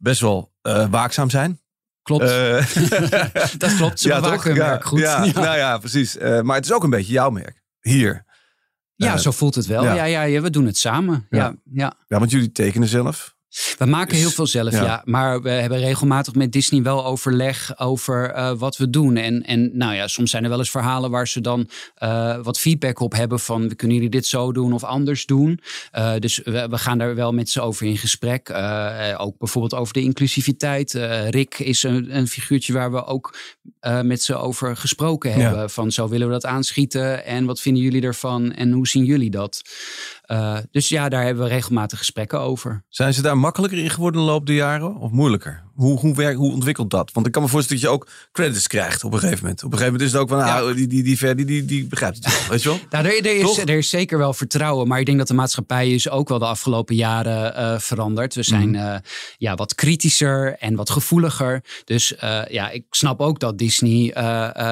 best 0.00 0.20
wel 0.20 0.52
uh, 0.62 0.86
waakzaam 0.90 1.30
zijn. 1.30 1.60
Klopt. 2.02 2.22
Uh, 2.24 2.66
dat 3.62 3.76
klopt. 3.76 4.00
Ze 4.00 4.08
ja, 4.08 4.20
bewaken 4.20 4.50
hun 4.50 4.58
merk 4.58 4.84
goed. 4.84 4.98
Ja, 4.98 5.24
ja, 5.24 5.32
Nou 5.32 5.56
ja, 5.56 5.78
precies. 5.78 6.16
Uh, 6.16 6.40
maar 6.40 6.56
het 6.56 6.64
is 6.64 6.72
ook 6.72 6.84
een 6.84 6.90
beetje 6.90 7.12
jouw 7.12 7.30
merk. 7.30 7.62
Hier. 7.80 8.24
Ja, 8.94 9.16
zo 9.16 9.30
voelt 9.30 9.54
het 9.54 9.66
wel. 9.66 9.84
Ja, 9.84 10.04
ja, 10.04 10.22
ja 10.22 10.40
we 10.40 10.50
doen 10.50 10.66
het 10.66 10.76
samen. 10.76 11.26
Ja. 11.30 11.54
Ja. 11.72 11.94
Ja. 12.08 12.18
want 12.18 12.30
jullie 12.30 12.52
tekenen 12.52 12.88
zelf. 12.88 13.36
We 13.78 13.84
maken 13.84 14.16
heel 14.16 14.30
veel 14.30 14.46
zelf, 14.46 14.72
ja. 14.72 15.02
Maar 15.04 15.42
we 15.42 15.50
hebben 15.50 15.78
regelmatig 15.78 16.34
met 16.34 16.52
Disney 16.52 16.82
wel 16.82 17.04
overleg 17.04 17.78
over 17.78 18.36
uh, 18.36 18.52
wat 18.58 18.76
we 18.76 18.90
doen. 18.90 19.16
En, 19.16 19.42
en 19.42 19.70
nou 19.72 19.94
ja, 19.94 20.06
soms 20.06 20.30
zijn 20.30 20.42
er 20.42 20.48
wel 20.48 20.58
eens 20.58 20.70
verhalen 20.70 21.10
waar 21.10 21.28
ze 21.28 21.40
dan 21.40 21.68
uh, 22.02 22.36
wat 22.42 22.58
feedback 22.58 23.00
op 23.00 23.12
hebben 23.12 23.40
van 23.40 23.76
kunnen 23.76 23.96
jullie 23.96 24.10
dit 24.10 24.26
zo 24.26 24.52
doen 24.52 24.72
of 24.72 24.84
anders 24.84 25.26
doen. 25.26 25.60
Uh, 25.98 26.12
dus 26.18 26.40
we, 26.44 26.68
we, 26.68 26.78
gaan 26.78 26.98
daar 26.98 27.14
wel 27.14 27.32
met 27.32 27.50
ze 27.50 27.60
over 27.60 27.86
in 27.86 27.96
gesprek. 27.96 28.50
ook 29.16 29.38
bijvoorbeeld 29.38 29.74
over 29.74 29.92
de 29.92 30.02
inclusiviteit. 30.02 30.92
Rick 31.30 31.58
is 31.58 31.82
een, 31.82 32.16
een, 32.16 32.28
figuurtje 32.28 32.72
waar 32.72 32.92
we 32.92 33.04
ook 33.04 33.36
met 34.02 34.22
ze 34.22 34.36
over 34.36 34.76
gesproken 34.76 35.32
hebben. 35.32 35.60
Ja. 35.60 35.68
Van 35.68 35.90
zo 35.90 36.08
willen 36.08 36.26
we 36.26 36.32
dat 36.32 36.46
aanschieten 36.46 37.24
en 37.24 37.44
wat 37.44 37.60
vinden 37.60 37.82
jullie 37.82 38.02
ervan 38.02 38.52
en 38.52 38.72
hoe 38.72 38.88
zien 38.88 39.04
jullie 39.04 39.30
dat? 39.30 39.62
Dus 40.70 40.88
ja, 40.88 41.08
daar 41.08 41.24
hebben 41.24 41.44
we 41.44 41.48
regelmatig 41.48 41.98
gesprekken 41.98 42.40
over. 42.40 42.84
Zijn 42.88 43.14
ze 43.14 43.22
daar 43.22 43.38
makkelijker 43.38 43.78
in 43.78 43.90
geworden 43.90 44.20
de 44.20 44.26
loop 44.26 44.46
der 44.46 44.54
jaren 44.54 44.96
of 44.96 45.10
moeilijker? 45.10 45.62
Hoe, 45.80 45.98
hoe, 45.98 46.14
werkt, 46.14 46.38
hoe 46.38 46.52
ontwikkelt 46.52 46.90
dat? 46.90 47.12
Want 47.12 47.26
ik 47.26 47.32
kan 47.32 47.42
me 47.42 47.48
voorstellen 47.48 47.82
dat 47.82 47.90
je 47.90 47.96
ook 47.96 48.08
credits 48.32 48.66
krijgt 48.66 49.04
op 49.04 49.12
een 49.12 49.18
gegeven 49.18 49.42
moment. 49.42 49.64
Op 49.64 49.72
een 49.72 49.78
gegeven 49.78 49.92
moment 49.92 50.10
is 50.10 50.12
het 50.12 50.22
ook 50.22 50.28
van, 50.28 50.38
nou, 50.38 50.74
die, 50.74 50.86
die, 50.86 51.02
die, 51.02 51.34
die, 51.34 51.44
die, 51.44 51.64
die 51.64 51.86
begrijpt 51.86 52.16
het 52.16 52.26
wel, 52.26 52.50
weet 52.50 52.62
je 52.62 52.68
wel? 52.68 52.78
nou, 52.90 53.06
er, 53.06 53.26
er, 53.26 53.36
is, 53.36 53.58
er 53.58 53.68
is 53.68 53.88
zeker 53.88 54.18
wel 54.18 54.32
vertrouwen, 54.32 54.88
maar 54.88 55.00
ik 55.00 55.06
denk 55.06 55.18
dat 55.18 55.28
de 55.28 55.34
maatschappij 55.34 55.90
is 55.90 56.08
ook 56.08 56.28
wel 56.28 56.38
de 56.38 56.44
afgelopen 56.44 56.94
jaren 56.94 57.58
uh, 57.58 57.78
veranderd. 57.78 58.34
We 58.34 58.42
zijn 58.42 58.74
uh, 58.74 58.94
ja, 59.38 59.54
wat 59.54 59.74
kritischer 59.74 60.56
en 60.58 60.74
wat 60.74 60.90
gevoeliger. 60.90 61.64
Dus 61.84 62.12
uh, 62.24 62.42
ja, 62.48 62.70
ik 62.70 62.84
snap 62.90 63.20
ook 63.20 63.40
dat 63.40 63.58
Disney 63.58 64.10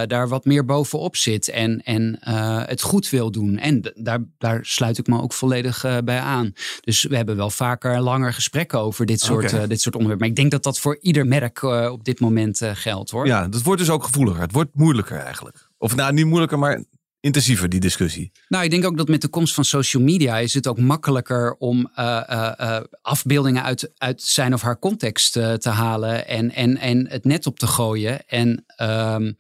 daar 0.07 0.29
wat 0.29 0.45
meer 0.45 0.65
bovenop 0.65 1.17
zit 1.17 1.49
en, 1.49 1.83
en 1.83 2.19
het 2.67 2.83
goed 2.83 3.09
wil 3.11 3.31
doen. 3.31 3.59
En 3.59 3.93
daar, 3.95 4.25
daar 4.39 4.61
sluit 4.63 4.99
ik 4.99 5.07
me 5.07 5.21
ook 5.21 5.33
volledig 5.33 5.85
bij 6.05 6.21
aan. 6.21 6.53
Dus 6.81 7.03
we 7.03 7.17
hebben 7.17 7.37
wel 7.37 7.51
vaker 7.51 8.01
langer 8.01 8.33
gesprekken 8.33 8.79
over 8.79 9.07
dit 9.07 9.21
soort, 9.21 9.53
okay. 9.53 9.67
dit 9.67 9.81
soort 9.81 9.95
onderwerpen. 9.95 10.29
Maar 10.29 10.37
ik 10.37 10.43
denk 10.43 10.51
dat 10.51 10.63
dat 10.63 10.81
voor 10.81 10.98
ieder 11.01 11.27
merk 11.27 11.63
uh, 11.63 11.89
op 11.93 12.05
dit 12.05 12.21
moment 12.21 12.61
uh, 12.61 12.71
geldt 12.75 13.11
hoor. 13.11 13.27
Ja, 13.27 13.49
dat 13.49 13.63
wordt 13.63 13.81
dus 13.81 13.91
ook 13.91 14.05
gevoeliger. 14.05 14.41
Het 14.41 14.53
wordt 14.53 14.71
moeilijker 14.75 15.19
eigenlijk. 15.19 15.69
Of 15.79 15.95
nou, 15.95 16.13
niet 16.13 16.27
moeilijker, 16.27 16.59
maar 16.59 16.85
intensiever 17.21 17.69
die 17.69 17.81
discussie. 17.81 18.33
Nou, 18.49 18.65
ik 18.65 18.71
denk 18.71 18.85
ook 18.85 18.97
dat 18.97 19.09
met 19.09 19.21
de 19.21 19.29
komst 19.29 19.55
van 19.55 19.65
social 19.65 20.03
media 20.03 20.39
is 20.39 20.55
het 20.55 20.67
ook 20.67 20.79
makkelijker 20.79 21.55
om 21.55 21.91
uh, 21.99 22.81
afbeeldingen 23.03 23.63
uit, 23.63 23.91
uit 23.97 24.23
zijn 24.23 24.55
of 24.55 24.63
haar 24.63 24.79
context 24.79 25.33
te 25.33 25.69
halen 25.69 26.27
en, 26.27 26.55
en, 26.55 26.77
en 26.77 27.09
het 27.09 27.25
net 27.25 27.47
op 27.47 27.59
te 27.59 27.67
gooien. 27.67 28.27
En 28.27 28.65
um, 28.83 29.37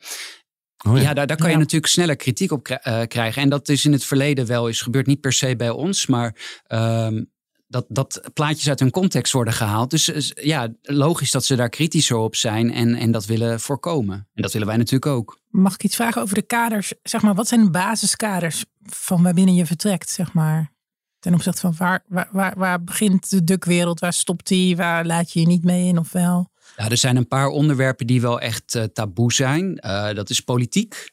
Oh 0.86 0.96
ja. 0.96 1.02
ja. 1.02 1.14
daar, 1.14 1.26
daar 1.26 1.36
kan 1.36 1.50
je 1.50 1.56
natuurlijk 1.56 1.92
sneller 1.92 2.16
kritiek 2.16 2.52
op 2.52 2.62
krijgen. 3.08 3.42
En 3.42 3.48
dat 3.48 3.68
is 3.68 3.84
in 3.84 3.92
het 3.92 4.04
verleden 4.04 4.46
wel 4.46 4.66
eens 4.66 4.80
gebeurd. 4.80 5.06
Niet 5.06 5.20
per 5.20 5.32
se 5.32 5.56
bij 5.56 5.70
ons, 5.70 6.06
maar 6.06 6.34
um, 6.68 7.30
dat, 7.68 7.84
dat 7.88 8.30
plaatjes 8.34 8.68
uit 8.68 8.80
hun 8.80 8.90
context 8.90 9.32
worden 9.32 9.52
gehaald. 9.52 9.90
Dus 9.90 10.32
ja, 10.34 10.68
logisch 10.82 11.30
dat 11.30 11.44
ze 11.44 11.56
daar 11.56 11.68
kritischer 11.68 12.16
op 12.16 12.36
zijn 12.36 12.72
en, 12.72 12.94
en 12.94 13.10
dat 13.10 13.26
willen 13.26 13.60
voorkomen. 13.60 14.28
En 14.34 14.42
dat 14.42 14.52
willen 14.52 14.68
wij 14.68 14.76
natuurlijk 14.76 15.12
ook. 15.12 15.38
Mag 15.48 15.74
ik 15.74 15.82
iets 15.82 15.96
vragen 15.96 16.22
over 16.22 16.34
de 16.34 16.42
kaders? 16.42 16.92
Zeg 17.02 17.22
maar, 17.22 17.34
wat 17.34 17.48
zijn 17.48 17.64
de 17.64 17.70
basiskaders 17.70 18.64
van 18.82 19.22
waarbinnen 19.22 19.54
je 19.54 19.66
vertrekt, 19.66 20.10
zeg 20.10 20.32
maar? 20.32 20.76
Ten 21.18 21.34
opzichte 21.34 21.60
van 21.60 21.74
waar, 21.78 22.04
waar, 22.06 22.28
waar, 22.32 22.54
waar 22.56 22.84
begint 22.84 23.30
de 23.30 23.44
dukwereld? 23.44 24.00
Waar 24.00 24.12
stopt 24.12 24.46
die? 24.46 24.76
Waar 24.76 25.06
laat 25.06 25.32
je 25.32 25.40
je 25.40 25.46
niet 25.46 25.64
mee 25.64 25.86
in 25.86 25.98
of 25.98 26.12
wel? 26.12 26.50
Ja, 26.76 26.88
er 26.88 26.96
zijn 26.96 27.16
een 27.16 27.28
paar 27.28 27.48
onderwerpen 27.48 28.06
die 28.06 28.20
wel 28.20 28.40
echt 28.40 28.74
uh, 28.74 28.82
taboe 28.82 29.32
zijn. 29.32 29.82
Uh, 29.84 30.14
dat 30.14 30.30
is 30.30 30.40
politiek. 30.40 31.10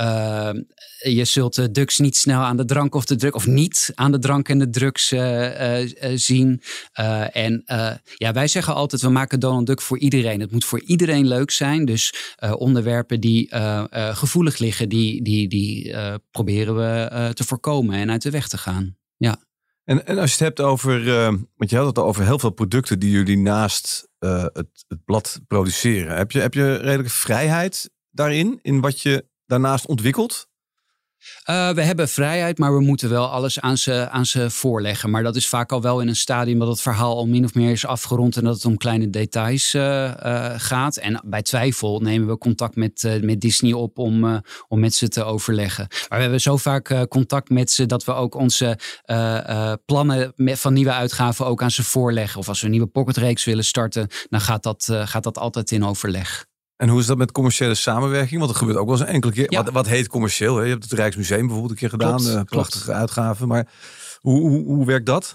Uh, 0.00 0.50
je 1.02 1.24
zult 1.24 1.54
de 1.54 1.70
drugs 1.70 1.98
niet 1.98 2.16
snel 2.16 2.40
aan 2.40 2.56
de 2.56 2.64
drank 2.64 2.94
of 2.94 3.04
de 3.04 3.16
druk 3.16 3.34
of 3.34 3.46
niet 3.46 3.92
aan 3.94 4.12
de 4.12 4.18
drank 4.18 4.48
en 4.48 4.58
de 4.58 4.70
drugs 4.70 5.12
uh, 5.12 5.80
uh, 5.82 5.88
zien. 6.14 6.62
en 7.32 7.62
ja, 8.16 8.32
wij 8.32 8.48
zeggen 8.48 8.74
altijd: 8.74 9.02
we 9.02 9.08
maken 9.08 9.40
Donald 9.40 9.66
Duck 9.66 9.80
voor 9.80 9.98
iedereen. 9.98 10.40
Het 10.40 10.52
moet 10.52 10.64
voor 10.64 10.80
iedereen 10.80 11.28
leuk 11.28 11.50
zijn. 11.50 11.84
Dus 11.84 12.34
onderwerpen 12.56 13.20
die 13.20 13.48
gevoelig 13.90 14.58
liggen, 14.58 14.88
die, 14.88 15.22
die, 15.22 15.48
die 15.48 15.94
proberen 16.30 16.76
we 16.76 17.30
te 17.34 17.44
voorkomen 17.44 17.94
en 17.94 18.10
uit 18.10 18.22
de 18.22 18.30
weg 18.30 18.48
te 18.48 18.58
gaan. 18.58 18.96
Ja. 19.16 19.36
En, 19.84 20.06
en 20.06 20.18
als 20.18 20.28
je 20.28 20.44
het 20.44 20.56
hebt 20.56 20.60
over, 20.60 21.04
want 21.56 21.70
je 21.70 21.76
had 21.76 21.86
het 21.86 21.98
over 21.98 22.24
heel 22.24 22.38
veel 22.38 22.50
producten 22.50 22.98
die 22.98 23.10
jullie 23.10 23.38
naast 23.38 24.08
het, 24.18 24.84
het 24.88 25.04
blad 25.04 25.40
produceren. 25.46 26.16
Heb 26.16 26.30
je, 26.30 26.40
heb 26.40 26.54
je 26.54 26.74
redelijke 26.74 27.12
vrijheid 27.12 27.90
daarin? 28.10 28.58
In 28.62 28.80
wat 28.80 29.00
je 29.00 29.29
daarnaast 29.50 29.86
ontwikkelt? 29.86 30.48
Uh, 31.50 31.70
we 31.70 31.82
hebben 31.82 32.08
vrijheid, 32.08 32.58
maar 32.58 32.74
we 32.74 32.80
moeten 32.80 33.10
wel 33.10 33.26
alles 33.26 33.60
aan 33.60 33.76
ze, 33.76 34.08
aan 34.10 34.26
ze 34.26 34.50
voorleggen. 34.50 35.10
Maar 35.10 35.22
dat 35.22 35.36
is 35.36 35.48
vaak 35.48 35.72
al 35.72 35.82
wel 35.82 36.00
in 36.00 36.08
een 36.08 36.16
stadium 36.16 36.58
dat 36.58 36.68
het 36.68 36.80
verhaal 36.80 37.16
al 37.16 37.26
min 37.26 37.44
of 37.44 37.54
meer 37.54 37.70
is 37.70 37.86
afgerond 37.86 38.36
en 38.36 38.44
dat 38.44 38.54
het 38.54 38.64
om 38.64 38.76
kleine 38.76 39.10
details 39.10 39.74
uh, 39.74 39.82
uh, 39.82 40.52
gaat. 40.56 40.96
En 40.96 41.22
bij 41.26 41.42
twijfel 41.42 42.00
nemen 42.00 42.28
we 42.28 42.38
contact 42.38 42.76
met, 42.76 43.18
met 43.20 43.40
Disney 43.40 43.72
op 43.72 43.98
om, 43.98 44.42
om 44.68 44.80
met 44.80 44.94
ze 44.94 45.08
te 45.08 45.24
overleggen. 45.24 45.86
Maar 45.88 46.18
we 46.18 46.22
hebben 46.22 46.40
zo 46.40 46.56
vaak 46.56 47.08
contact 47.08 47.50
met 47.50 47.70
ze 47.70 47.86
dat 47.86 48.04
we 48.04 48.12
ook 48.12 48.34
onze 48.34 48.78
plannen 49.84 50.32
met, 50.36 50.58
van 50.58 50.72
nieuwe 50.72 50.92
uitgaven 50.92 51.46
ook 51.46 51.62
aan 51.62 51.70
ze 51.70 51.84
voorleggen. 51.84 52.40
Of 52.40 52.48
als 52.48 52.58
we 52.60 52.64
een 52.64 52.72
nieuwe 52.72 52.86
pocketreeks 52.86 53.44
willen 53.44 53.64
starten, 53.64 54.08
dan 54.28 54.40
gaat 54.40 54.62
dat, 54.62 54.88
gaat 55.04 55.22
dat 55.22 55.38
altijd 55.38 55.70
in 55.70 55.84
overleg. 55.84 56.48
En 56.80 56.88
hoe 56.88 57.00
is 57.00 57.06
dat 57.06 57.18
met 57.18 57.32
commerciële 57.32 57.74
samenwerking? 57.74 58.38
Want 58.38 58.50
dat 58.50 58.58
gebeurt 58.58 58.78
ook 58.78 58.86
wel 58.86 58.94
eens 58.94 59.06
een 59.06 59.14
enkele 59.14 59.32
keer. 59.32 59.46
Wat, 59.48 59.70
wat, 59.70 59.86
heet 59.86 60.08
commercieel? 60.08 60.56
Hè? 60.56 60.62
Je 60.62 60.70
hebt 60.70 60.82
het 60.82 60.92
Rijksmuseum 60.92 61.40
bijvoorbeeld 61.40 61.70
een 61.70 61.76
keer 61.76 61.88
gedaan. 61.88 62.16
Klopt, 62.16 62.36
uh, 62.36 62.42
prachtige 62.42 62.84
klopt. 62.84 62.98
uitgaven. 62.98 63.48
Maar 63.48 63.68
hoe, 64.20 64.40
hoe, 64.40 64.64
hoe 64.64 64.86
werkt 64.86 65.06
dat? 65.06 65.34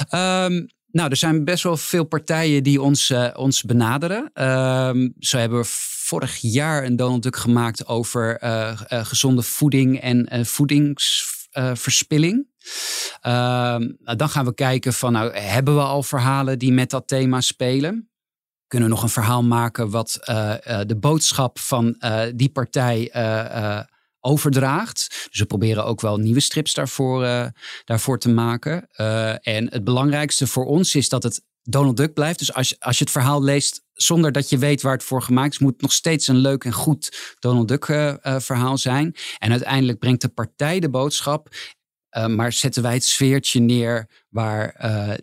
Um, 0.00 0.66
nou, 0.90 1.10
er 1.10 1.16
zijn 1.16 1.44
best 1.44 1.62
wel 1.62 1.76
veel 1.76 2.04
partijen 2.04 2.62
die 2.62 2.82
ons, 2.82 3.10
uh, 3.10 3.28
ons 3.34 3.62
benaderen. 3.62 4.30
Um, 4.34 5.14
zo 5.18 5.38
hebben 5.38 5.58
we 5.58 5.64
vorig 6.06 6.36
jaar 6.36 6.84
een 6.84 6.96
Donald 6.96 7.22
Duck 7.22 7.36
gemaakt 7.36 7.86
over 7.86 8.42
uh, 8.42 8.80
gezonde 8.88 9.42
voeding 9.42 10.00
en 10.00 10.46
voedingsverspilling. 10.46 12.46
Ehm, 13.20 13.92
nou, 13.98 14.16
dan 14.16 14.28
gaan 14.28 14.44
we 14.44 14.54
kijken 14.54 14.92
van, 14.92 15.12
nou, 15.12 15.36
hebben 15.36 15.74
we 15.74 15.82
al 15.82 16.02
verhalen 16.02 16.58
die 16.58 16.72
met 16.72 16.90
dat 16.90 17.08
thema 17.08 17.40
spelen? 17.40 18.10
Kunnen 18.66 18.88
nog 18.88 19.02
een 19.02 19.08
verhaal 19.08 19.42
maken 19.42 19.90
wat 19.90 20.18
uh, 20.30 20.54
uh, 20.68 20.80
de 20.86 20.96
boodschap 20.96 21.58
van 21.58 21.96
uh, 21.98 22.22
die 22.34 22.48
partij 22.48 23.10
overdraagt. 24.20 25.26
Dus 25.30 25.40
we 25.40 25.46
proberen 25.46 25.84
ook 25.84 26.00
wel 26.00 26.16
nieuwe 26.16 26.40
strips 26.40 26.74
daarvoor, 26.74 27.50
daarvoor 27.84 28.18
te 28.18 28.28
maken. 28.28 28.88
en 29.40 29.70
het 29.70 29.84
belangrijkste 29.84 30.46
voor 30.46 30.64
ons 30.64 30.94
is 30.94 31.08
dat 31.08 31.22
het 31.22 31.44
Donald 31.62 31.96
Duck 31.96 32.14
blijft. 32.14 32.38
Dus 32.38 32.54
als 32.54 32.80
als 32.80 32.98
je 32.98 33.04
het 33.04 33.12
verhaal 33.12 33.42
leest 33.42 33.84
zonder 33.92 34.32
dat 34.32 34.48
je 34.48 34.58
weet 34.58 34.82
waar 34.82 34.92
het 34.92 35.04
voor 35.04 35.22
gemaakt 35.22 35.52
is, 35.52 35.58
moet 35.58 35.72
het 35.72 35.82
nog 35.82 35.92
steeds 35.92 36.28
een 36.28 36.36
leuk 36.36 36.64
en 36.64 36.72
goed 36.72 37.36
Donald 37.38 37.68
Duck 37.68 37.84
verhaal 38.22 38.78
zijn. 38.78 39.14
En 39.38 39.50
uiteindelijk 39.50 39.98
brengt 39.98 40.20
de 40.20 40.28
partij 40.28 40.80
de 40.80 40.90
boodschap. 40.90 41.48
maar 42.26 42.52
zetten 42.52 42.82
wij 42.82 42.94
het 42.94 43.04
sfeertje 43.04 43.60
neer 43.60 44.24
waar 44.28 44.74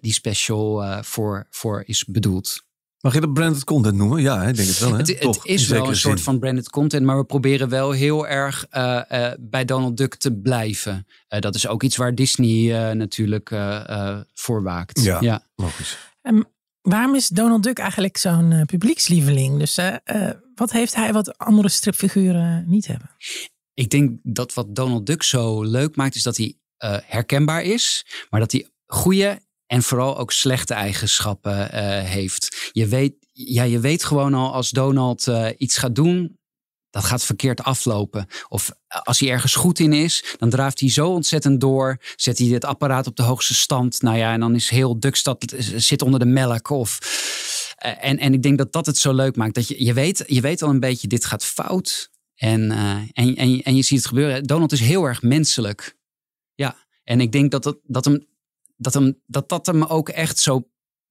die 0.01 0.13
special 0.13 0.83
voor, 1.03 1.47
voor 1.49 1.83
is 1.85 2.05
bedoeld. 2.05 2.63
Mag 3.03 3.13
je 3.13 3.19
dat 3.19 3.33
branded 3.33 3.63
content 3.63 3.95
noemen? 3.95 4.21
Ja, 4.21 4.43
ik 4.43 4.55
denk 4.55 4.67
het 4.67 4.79
wel. 4.79 4.91
Hè? 4.91 4.97
Het, 4.97 5.07
het 5.07 5.39
is 5.43 5.67
wel 5.67 5.87
een 5.87 5.95
soort 5.95 6.21
van 6.21 6.39
branded 6.39 6.69
content, 6.69 7.05
maar 7.05 7.17
we 7.17 7.23
proberen 7.23 7.69
wel 7.69 7.91
heel 7.91 8.27
erg 8.27 8.65
uh, 8.71 9.01
uh, 9.11 9.31
bij 9.39 9.65
Donald 9.65 9.97
Duck 9.97 10.15
te 10.15 10.33
blijven. 10.33 11.07
Uh, 11.29 11.39
dat 11.39 11.55
is 11.55 11.67
ook 11.67 11.83
iets 11.83 11.95
waar 11.95 12.15
Disney 12.15 12.93
natuurlijk 12.93 13.49
voor 14.33 14.63
waakt. 14.63 15.03
Ja, 15.03 15.21
ja. 15.21 15.47
logisch. 15.55 15.97
Um, 16.21 16.43
waarom 16.81 17.15
is 17.15 17.27
Donald 17.27 17.63
Duck 17.63 17.77
eigenlijk 17.77 18.17
zo'n 18.17 18.63
publiekslieveling? 18.65 19.59
Dus 19.59 19.79
wat 20.55 20.71
heeft 20.71 20.95
hij 20.95 21.13
wat 21.13 21.37
andere 21.37 21.69
stripfiguren 21.69 22.63
niet 22.67 22.87
hebben? 22.87 23.09
Ik 23.73 23.89
denk 23.89 24.19
dat 24.23 24.53
wat 24.53 24.75
Donald 24.75 25.05
Duck 25.05 25.23
zo 25.23 25.63
leuk 25.63 25.95
maakt, 25.95 26.15
is 26.15 26.23
dat 26.23 26.37
hij 26.37 26.57
herkenbaar 27.05 27.61
is, 27.61 28.05
maar 28.29 28.39
dat 28.39 28.51
hij 28.51 28.67
goede 28.85 29.41
en 29.73 29.83
vooral 29.83 30.17
ook 30.17 30.31
slechte 30.31 30.73
eigenschappen 30.73 31.69
uh, 31.73 32.03
heeft. 32.03 32.69
Je 32.71 32.87
weet, 32.87 33.13
ja, 33.31 33.63
je 33.63 33.79
weet 33.79 34.03
gewoon 34.03 34.33
al 34.33 34.53
als 34.53 34.69
Donald 34.69 35.27
uh, 35.27 35.49
iets 35.57 35.77
gaat 35.77 35.95
doen, 35.95 36.37
dat 36.89 37.03
gaat 37.03 37.23
verkeerd 37.23 37.63
aflopen. 37.63 38.27
Of 38.47 38.71
als 38.87 39.19
hij 39.19 39.29
ergens 39.29 39.55
goed 39.55 39.79
in 39.79 39.93
is, 39.93 40.35
dan 40.37 40.49
draaft 40.49 40.79
hij 40.79 40.89
zo 40.89 41.09
ontzettend 41.09 41.61
door. 41.61 41.97
Zet 42.15 42.37
hij 42.37 42.47
het 42.47 42.65
apparaat 42.65 43.07
op 43.07 43.15
de 43.15 43.23
hoogste 43.23 43.53
stand. 43.53 44.01
Nou 44.01 44.17
ja, 44.17 44.33
en 44.33 44.39
dan 44.39 44.55
is 44.55 44.69
heel 44.69 44.99
Dukstad 44.99 45.43
eh, 45.43 45.59
zit 45.75 46.01
onder 46.01 46.19
de 46.19 46.25
melk. 46.25 46.69
En, 47.75 48.17
en 48.17 48.33
ik 48.33 48.43
denk 48.43 48.57
dat 48.57 48.73
dat 48.73 48.85
het 48.85 48.97
zo 48.97 49.13
leuk 49.13 49.35
maakt. 49.35 49.55
Dat 49.55 49.67
je, 49.67 49.83
je, 49.83 49.93
weet, 49.93 50.23
je 50.27 50.41
weet 50.41 50.61
al 50.61 50.69
een 50.69 50.79
beetje, 50.79 51.07
dit 51.07 51.25
gaat 51.25 51.45
fout. 51.45 52.09
En, 52.35 52.71
en, 53.13 53.35
en, 53.35 53.61
en 53.61 53.75
je 53.75 53.81
ziet 53.81 53.97
het 53.97 54.07
gebeuren. 54.07 54.43
Donald 54.43 54.71
is 54.71 54.79
heel 54.79 55.03
erg 55.03 55.21
menselijk. 55.21 55.95
Ja, 56.55 56.75
en 57.03 57.21
ik 57.21 57.31
denk 57.31 57.51
dat, 57.51 57.63
dat, 57.63 57.77
dat 57.83 58.05
hem 58.05 58.31
dat, 58.75 58.93
hem, 58.93 59.21
dat 59.25 59.49
dat 59.49 59.65
hem 59.65 59.83
ook 59.83 60.09
echt 60.09 60.39
zo 60.39 60.67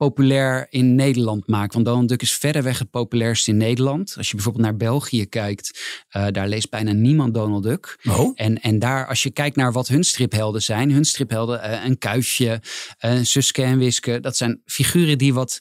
populair 0.09 0.67
in 0.71 0.95
Nederland 0.95 1.47
maakt. 1.47 1.75
Want 1.75 1.87
Donald 1.87 2.09
Duck 2.09 2.23
is 2.23 2.33
verreweg 2.33 2.79
het 2.79 2.91
populairste 2.91 3.51
in 3.51 3.57
Nederland. 3.57 4.15
Als 4.17 4.29
je 4.29 4.35
bijvoorbeeld 4.35 4.65
naar 4.65 4.77
België 4.77 5.27
kijkt, 5.27 5.81
uh, 6.17 6.27
daar 6.31 6.49
leest 6.49 6.71
bijna 6.71 6.93
niemand 6.93 7.35
Donald 7.35 7.63
Duck. 7.63 7.99
Oh. 8.09 8.33
En, 8.35 8.61
en 8.61 8.79
daar, 8.79 9.07
als 9.07 9.23
je 9.23 9.31
kijkt 9.31 9.57
naar 9.57 9.73
wat 9.73 9.89
hun 9.89 10.05
striphelden 10.05 10.63
zijn, 10.63 10.93
hun 10.93 11.05
striphelden, 11.05 11.71
uh, 11.71 11.85
een 11.85 11.99
kuifje, 11.99 12.61
een 12.99 13.19
uh, 13.19 13.25
Suske 13.25 13.63
en 13.63 13.79
Wiske, 13.79 14.21
dat 14.21 14.37
zijn 14.37 14.63
figuren 14.65 15.19
die 15.19 15.35
wat 15.35 15.59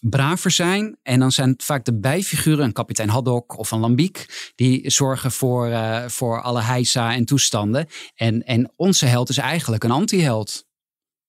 braver 0.00 0.50
zijn. 0.50 0.98
En 1.02 1.18
dan 1.18 1.32
zijn 1.32 1.50
het 1.50 1.64
vaak 1.64 1.84
de 1.84 1.98
bijfiguren, 1.98 2.64
een 2.64 2.72
kapitein 2.72 3.08
Haddock 3.08 3.58
of 3.58 3.70
een 3.70 3.80
Lambiek, 3.80 4.50
die 4.54 4.90
zorgen 4.90 5.32
voor, 5.32 5.72
voor 6.06 6.42
alle 6.42 6.62
heisa 6.62 7.14
en 7.14 7.24
toestanden. 7.24 7.88
En, 8.14 8.44
en 8.44 8.72
onze 8.76 9.06
held 9.06 9.28
is 9.28 9.38
eigenlijk 9.38 9.84
een 9.84 9.90
antiheld. 9.90 10.64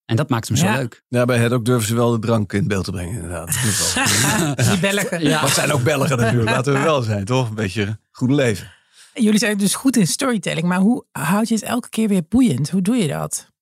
En 0.06 0.16
dat 0.16 0.30
maakt 0.30 0.48
hem 0.48 0.58
zo 0.58 0.72
leuk. 0.72 1.04
Ja, 1.08 1.26
bij 1.26 1.38
het 1.38 1.52
ook 1.52 1.66
durven 1.66 1.88
ze 1.88 1.96
wel 1.96 2.12
de 2.12 2.20
drank 2.20 2.54
in 2.54 2.68
beeld 2.68 2.86
te 2.86 2.92
brengen, 2.92 3.14
inderdaad. 3.14 3.48
Die 4.70 4.80
Belgen. 4.80 5.22
Ja. 5.22 5.42
Maar 5.42 5.50
zijn 5.50 5.72
ook 5.72 5.84
Belgen 5.84 6.18
natuurlijk, 6.18 6.50
laten 6.50 6.74
we 6.74 6.80
wel 6.80 7.02
zijn, 7.02 7.26
toch? 7.26 7.50
Een 7.50 7.56
beetje 7.56 8.00
goed 8.12 8.30
leven. 8.30 8.72
Jullie 9.14 9.40
zijn 9.40 9.58
dus 9.58 9.76
goed 9.76 9.98
in 9.98 10.08
storytelling, 10.08 10.68
maar 10.68 10.80
hoe 10.80 11.06
houd 11.12 11.48
je 11.48 11.54
het 11.54 11.64
elke 11.64 11.90
keer 11.90 12.08
weer 12.08 12.26
boeiend? 12.30 12.70
Hoe 12.70 12.82
doe 12.82 12.96
je 12.96 13.08
dat? 13.08 13.54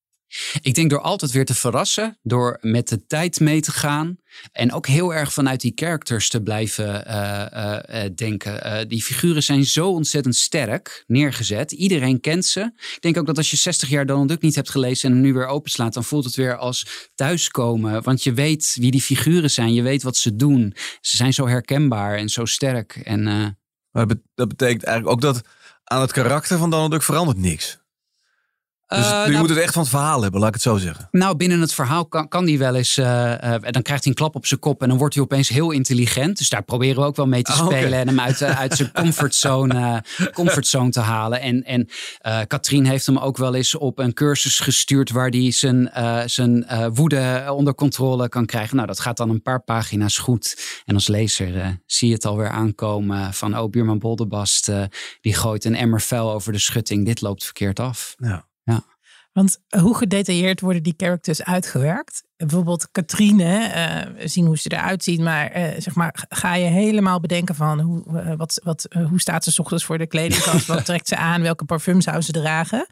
Ik 0.62 0.75
denk 0.75 0.90
door 0.90 1.02
altijd 1.02 1.32
weer 1.32 1.46
te 1.46 1.56
verrassen, 1.56 2.18
door 2.22 2.58
met 2.62 2.88
de 2.88 3.06
tijd 3.06 3.40
mee 3.40 3.62
te 3.62 3.72
gaan. 3.72 4.18
En 4.52 4.74
ook 4.74 4.88
heel 4.88 5.13
erg 5.13 5.34
vanuit 5.34 5.62
die 5.62 5.72
characters 5.75 6.30
te 6.30 6.42
blijven 6.42 7.08
uh, 7.08 7.46
uh, 7.90 8.06
denken. 8.16 8.88
die 8.88 9.04
figuren 9.04 9.44
zijn 9.44 9.66
zo 9.66 9.90
ontzettend 9.90 10.36
sterk 10.36 11.04
neergezet. 11.08 11.72
Iedereen 11.72 12.20
kent 12.20 12.46
ze. 12.46 12.72
Ik 12.75 12.98
denk 13.00 13.18
ook 13.18 13.25
dat 13.25 13.38
als 13.38 13.52
je 13.52 13.58
60 13.58 13.90
jaar 13.90 14.06
Donald 14.06 14.28
Duck 14.28 14.42
niet 14.42 14.56
hebt 14.56 14.70
gelezen 14.70 15.10
en 15.10 15.16
hem 15.16 15.25
nu 15.25 15.34
weer 15.34 15.48
openslaat, 15.48 15.94
dan 15.94 16.04
voelt 16.04 16.25
het 16.25 16.36
weer 16.36 16.58
als 16.58 17.10
thuiskomen. 17.16 18.04
Want 18.04 18.24
je 18.24 18.34
weet 18.34 18.78
wie 18.80 18.92
die 18.92 19.02
figuren 19.02 19.52
zijn. 19.52 19.74
Je 19.74 19.82
weet 19.82 20.04
wat 20.04 20.18
ze 20.18 20.36
doen. 20.36 20.74
Ze 21.02 21.16
zijn 21.16 21.34
zo 21.34 21.48
herkenbaar 21.48 22.18
en 22.18 22.30
zo 22.30 22.46
sterk. 22.46 22.96
En, 22.96 23.24
maar 23.92 24.08
dat 24.36 24.48
betekent 24.48 24.84
eigenlijk 24.84 25.16
ook 25.16 25.22
dat 25.22 25.42
aan 25.84 26.02
het 26.02 26.12
karakter 26.12 26.58
van 26.58 26.70
Donald 26.70 26.92
Duck 26.92 27.04
verandert 27.04 27.38
niks. 27.38 27.83
Dus 28.95 29.05
uh, 29.05 29.23
je 29.25 29.29
nou, 29.29 29.39
moet 29.39 29.50
het 29.50 29.57
echt 29.57 29.73
van 29.73 29.81
het 29.81 29.91
verhaal 29.91 30.21
hebben, 30.21 30.39
laat 30.39 30.50
ik 30.50 30.53
het 30.53 30.63
zo 30.63 30.77
zeggen. 30.77 31.07
Nou, 31.12 31.35
binnen 31.35 31.62
het 31.62 31.73
verhaal 31.73 32.05
kan, 32.05 32.27
kan 32.27 32.45
die 32.45 32.57
wel 32.57 32.75
eens. 32.75 32.97
Uh, 32.97 33.31
uh, 33.43 33.55
dan 33.62 33.81
krijgt 33.81 34.03
hij 34.03 34.12
een 34.12 34.13
klap 34.13 34.35
op 34.35 34.45
zijn 34.45 34.59
kop 34.59 34.81
en 34.81 34.89
dan 34.89 34.97
wordt 34.97 35.13
hij 35.13 35.23
opeens 35.23 35.50
heel 35.50 35.71
intelligent. 35.71 36.38
Dus 36.38 36.50
daar 36.50 36.63
proberen 36.63 37.01
we 37.01 37.07
ook 37.07 37.15
wel 37.15 37.27
mee 37.27 37.41
te 37.41 37.51
oh, 37.51 37.57
spelen 37.57 37.88
okay. 37.88 38.00
en 38.00 38.07
hem 38.07 38.19
uit, 38.19 38.43
uit 38.43 38.75
zijn 38.75 38.91
comfortzone, 38.91 40.03
comfortzone 40.33 40.89
te 40.89 41.00
halen. 41.00 41.41
En, 41.41 41.63
en 41.63 41.88
Katrien 42.47 42.85
heeft 42.85 43.05
hem 43.05 43.17
ook 43.17 43.38
wel 43.38 43.55
eens 43.55 43.75
op 43.75 44.00
een 44.00 44.13
cursus 44.13 44.59
gestuurd 44.59 45.12
waar 45.12 45.29
hij 45.29 45.51
zijn, 45.51 45.91
zijn 46.25 46.65
woede 46.93 47.45
onder 47.50 47.75
controle 47.75 48.29
kan 48.29 48.45
krijgen. 48.45 48.75
Nou, 48.75 48.88
dat 48.88 49.00
gaat 49.00 49.17
dan 49.17 49.29
een 49.29 49.41
paar 49.41 49.63
pagina's 49.63 50.17
goed. 50.17 50.57
En 50.85 50.95
als 50.95 51.07
lezer 51.07 51.79
zie 51.85 52.07
je 52.07 52.13
het 52.13 52.25
alweer 52.25 52.50
aankomen 52.50 53.33
van, 53.33 53.57
oh, 53.57 53.69
buurman 53.69 54.00
Boldebast, 54.00 54.71
die 55.21 55.33
gooit 55.33 55.65
een 55.65 55.75
emmer 55.75 56.01
vuil 56.01 56.31
over 56.31 56.51
de 56.51 56.59
schutting. 56.59 57.05
Dit 57.05 57.21
loopt 57.21 57.43
verkeerd 57.43 57.79
af. 57.79 58.15
Ja. 58.17 58.45
Want 59.34 59.60
hoe 59.80 59.96
gedetailleerd 59.96 60.62
worden 60.62 60.84
die 60.84 60.94
characters 60.98 61.44
uitgewerkt? 61.44 62.24
Bijvoorbeeld 62.38 62.92
Katrine, 62.92 63.72
uh, 64.18 64.28
zien 64.28 64.46
hoe 64.46 64.58
ze 64.58 64.72
eruit 64.72 65.04
ziet, 65.04 65.20
maar, 65.20 65.58
uh, 65.58 65.68
zeg 65.78 65.96
maar 65.96 66.25
ga 66.30 66.56
je 66.56 66.66
helemaal 66.66 67.20
bedenken 67.20 67.56
van 67.56 67.80
hoe, 67.80 68.04
uh, 68.08 68.34
wat, 68.36 68.62
wat, 68.63 68.88
hoe 69.10 69.20
staat 69.20 69.44
ze 69.44 69.52
s 69.52 69.60
ochtends 69.60 69.84
voor 69.84 69.98
de 69.98 70.08
kledingkast, 70.08 70.66
wat 70.66 70.86
trekt 70.94 71.08
ze 71.08 71.16
aan, 71.16 71.42
welke 71.42 71.66
parfum 71.66 72.02
zou 72.02 72.22
ze 72.22 72.32
dragen? 72.32 72.88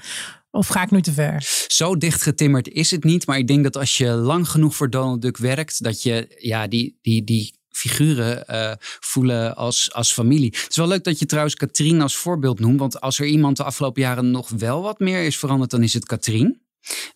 Of 0.52 0.68
ga 0.68 0.82
ik 0.84 0.92
nu 0.92 1.02
te 1.02 1.12
ver? 1.12 1.66
Zo 1.68 1.98
dicht 1.98 2.22
getimmerd 2.22 2.70
is 2.70 2.92
het 2.92 3.04
niet, 3.04 3.28
maar 3.28 3.38
ik 3.38 3.48
denk 3.48 3.64
dat 3.64 3.78
als 3.78 3.98
je 3.98 4.10
lang 4.10 4.50
genoeg 4.50 4.76
voor 4.76 4.90
Donald 4.90 5.22
Duck 5.22 5.38
werkt, 5.38 5.84
dat 5.84 6.04
je 6.04 6.36
ja, 6.40 6.68
die, 6.68 6.98
die, 7.02 7.24
die 7.24 7.60
figuren 7.72 8.44
uh, 8.50 8.72
voelen 8.80 9.56
als, 9.56 9.94
als 9.94 10.14
familie. 10.14 10.50
Het 10.52 10.70
is 10.70 10.76
wel 10.76 10.88
leuk 10.88 11.04
dat 11.04 11.20
je 11.20 11.26
trouwens 11.26 11.56
Katrien 11.56 12.02
als 12.02 12.16
voorbeeld 12.16 12.60
noemt. 12.60 12.80
Want 12.80 13.02
als 13.02 13.20
er 13.20 13.26
iemand 13.26 13.58
de 13.58 13.64
afgelopen 13.64 14.02
jaren 14.02 14.32
nog 14.32 14.50
wel 14.50 14.82
wat 14.82 15.00
meer 15.00 15.24
is 15.24 15.38
veranderd, 15.38 15.72
dan 15.72 15.84
is 15.84 15.94
het 15.94 16.06
Katrien. 16.06 16.62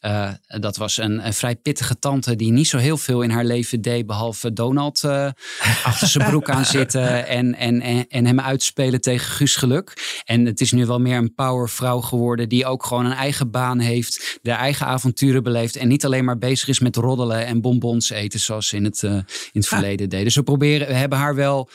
Uh, 0.02 0.32
dat 0.46 0.78
was 0.78 0.98
een, 0.98 1.26
een, 1.26 1.34
vrij 1.34 1.56
pittige 1.56 2.00
tante 2.00 2.36
die 2.36 2.52
niet 2.52 2.68
zo 2.68 2.78
heel 2.78 2.98
veel 2.98 3.22
in 3.22 3.30
haar 3.30 3.46
leven 3.46 3.82
deed. 3.82 4.06
Behalve 4.06 4.54
Donald 4.54 5.04
uh, 5.04 5.30
achter 5.84 6.08
zijn 6.08 6.30
broek 6.30 6.50
aan 6.50 6.66
zitten 6.66 7.28
en, 7.28 7.56
en, 7.56 7.82
en, 7.82 8.08
en, 8.08 8.26
hem 8.26 8.40
uitspelen 8.40 9.02
tegen 9.02 9.32
Guus 9.32 9.56
Geluk. 9.56 10.22
En 10.26 10.46
het 10.46 10.62
is 10.62 10.72
nu 10.72 10.86
wel 10.86 11.00
meer 11.00 11.18
een 11.18 11.34
powervrouw 11.34 12.02
geworden 12.02 12.50
die 12.50 12.66
ook 12.66 12.86
gewoon 12.86 13.06
een 13.06 13.12
eigen 13.12 13.52
baan 13.52 13.80
heeft. 13.80 14.40
De 14.42 14.52
eigen 14.52 14.86
avonturen 14.86 15.44
beleeft. 15.44 15.76
En 15.76 15.88
niet 15.88 16.06
alleen 16.06 16.26
maar 16.26 16.38
bezig 16.38 16.68
is 16.68 16.80
met 16.80 16.96
roddelen 16.96 17.46
en 17.46 17.62
bonbons 17.62 18.10
eten 18.10 18.40
zoals 18.40 18.68
ze 18.68 18.76
in 18.76 18.84
het, 18.84 19.02
uh, 19.02 19.12
in 19.12 19.26
het 19.52 19.64
ah. 19.64 19.70
verleden 19.70 20.10
deden. 20.10 20.26
Dus 20.26 20.36
we 20.36 20.44
proberen, 20.44 20.88
we 20.88 20.94
hebben 20.94 21.18
haar 21.18 21.36
wel 21.36 21.70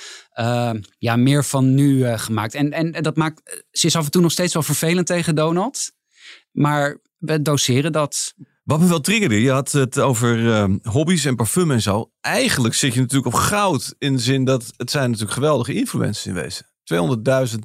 ja, 0.99 1.17
meer 1.17 1.45
van 1.45 1.75
nu 1.75 2.19
gemaakt. 2.19 2.55
En, 2.55 2.73
en 2.73 2.93
dat 2.93 3.17
maakt, 3.17 3.65
ze 3.71 3.87
is 3.87 3.97
af 3.97 4.05
en 4.05 4.11
toe 4.11 4.23
nog 4.23 4.33
steeds 4.33 4.53
wel 4.53 4.63
vervelend 4.63 5.07
tegen 5.07 5.35
Donald. 5.35 5.91
Maar 6.53 6.99
we 7.21 7.43
doseren 7.43 7.93
dat. 7.93 8.35
Wat 8.65 8.81
me 8.81 8.87
wel 8.87 9.01
triggerde, 9.01 9.43
je 9.43 9.51
had 9.51 9.73
het 9.73 9.99
over 9.99 10.39
uh, 10.39 10.65
hobby's 10.83 11.25
en 11.25 11.37
parfum 11.37 11.71
en 11.71 11.83
zo. 11.83 12.11
Eigenlijk 12.21 12.75
zit 12.75 12.95
je 12.95 13.01
natuurlijk 13.01 13.35
op 13.35 13.41
goud 13.41 13.95
in 13.99 14.13
de 14.13 14.23
zin 14.23 14.45
dat 14.45 14.73
het 14.77 14.91
zijn 14.91 15.07
natuurlijk 15.11 15.35
geweldige 15.37 15.75
influencers 15.75 16.27
in 16.27 16.35
wezen. 16.35 16.67
200.000 17.55 17.59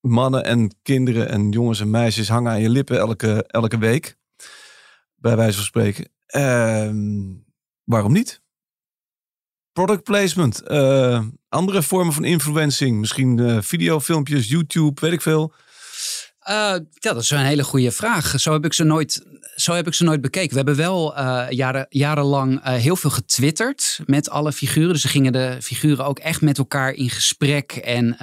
mannen 0.00 0.44
en 0.44 0.74
kinderen 0.82 1.28
en 1.28 1.50
jongens 1.50 1.80
en 1.80 1.90
meisjes 1.90 2.28
hangen 2.28 2.52
aan 2.52 2.60
je 2.60 2.68
lippen 2.68 2.98
elke, 2.98 3.44
elke 3.46 3.78
week. 3.78 4.16
Bij 5.14 5.36
wijze 5.36 5.56
van 5.56 5.64
spreken. 5.64 6.10
Uh, 6.36 6.90
waarom 7.84 8.12
niet? 8.12 8.42
Product 9.72 10.02
placement, 10.02 10.62
uh, 10.70 11.24
andere 11.48 11.82
vormen 11.82 12.12
van 12.12 12.24
influencing, 12.24 12.98
misschien 12.98 13.38
uh, 13.38 13.60
videofilmpjes, 13.60 14.48
YouTube, 14.48 15.00
weet 15.00 15.12
ik 15.12 15.22
veel. 15.22 15.52
Uh, 16.48 16.54
ja, 16.54 17.12
dat 17.12 17.22
is 17.22 17.30
een 17.30 17.38
hele 17.38 17.64
goede 17.64 17.90
vraag. 17.90 18.40
Zo 18.40 18.52
heb 18.52 18.64
ik 18.64 18.72
ze 18.72 18.84
nooit, 18.84 19.26
zo 19.56 19.72
heb 19.72 19.86
ik 19.86 19.94
ze 19.94 20.04
nooit 20.04 20.20
bekeken. 20.20 20.50
We 20.50 20.56
hebben 20.56 20.76
wel 20.76 21.18
uh, 21.18 21.46
jaren, 21.50 21.86
jarenlang 21.88 22.66
uh, 22.66 22.72
heel 22.74 22.96
veel 22.96 23.10
getwitterd 23.10 24.00
met 24.06 24.30
alle 24.30 24.52
figuren. 24.52 24.92
Dus 24.92 25.02
ze 25.02 25.08
gingen 25.08 25.32
de 25.32 25.56
figuren 25.60 26.04
ook 26.04 26.18
echt 26.18 26.40
met 26.40 26.58
elkaar 26.58 26.92
in 26.92 27.10
gesprek. 27.10 27.72
En 27.72 28.16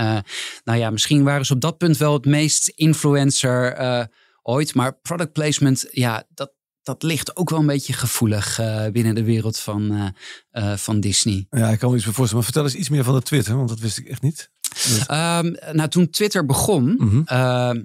nou 0.63 0.79
ja, 0.79 0.89
misschien 0.89 1.23
waren 1.23 1.45
ze 1.45 1.53
op 1.53 1.61
dat 1.61 1.77
punt 1.77 1.97
wel 1.97 2.13
het 2.13 2.25
meest 2.25 2.67
influencer 2.67 3.77
ooit. 4.41 4.73
Maar 4.73 4.99
product 5.01 5.33
placement, 5.33 5.87
ja, 5.91 6.23
dat, 6.33 6.53
dat 6.83 7.03
ligt 7.03 7.35
ook 7.35 7.49
wel 7.49 7.59
een 7.59 7.65
beetje 7.65 7.93
gevoelig 7.93 8.59
binnen 8.91 9.15
de 9.15 9.23
wereld 9.23 9.59
van, 9.59 10.13
van 10.75 10.99
Disney. 10.99 11.47
Ja, 11.49 11.69
ik 11.69 11.79
kan 11.79 11.89
me 11.89 11.95
iets 11.95 12.05
voorstellen. 12.05 12.33
Maar 12.33 12.43
vertel 12.43 12.63
eens 12.63 12.75
iets 12.75 12.89
meer 12.89 13.03
van 13.03 13.15
de 13.15 13.21
Twitter, 13.21 13.55
want 13.55 13.69
dat 13.69 13.79
wist 13.79 13.97
ik 13.97 14.07
echt 14.07 14.21
niet. 14.21 14.53
Um, 15.11 15.55
nou, 15.71 15.89
toen 15.89 16.09
Twitter 16.09 16.45
begon, 16.45 16.95
mm 16.99 17.23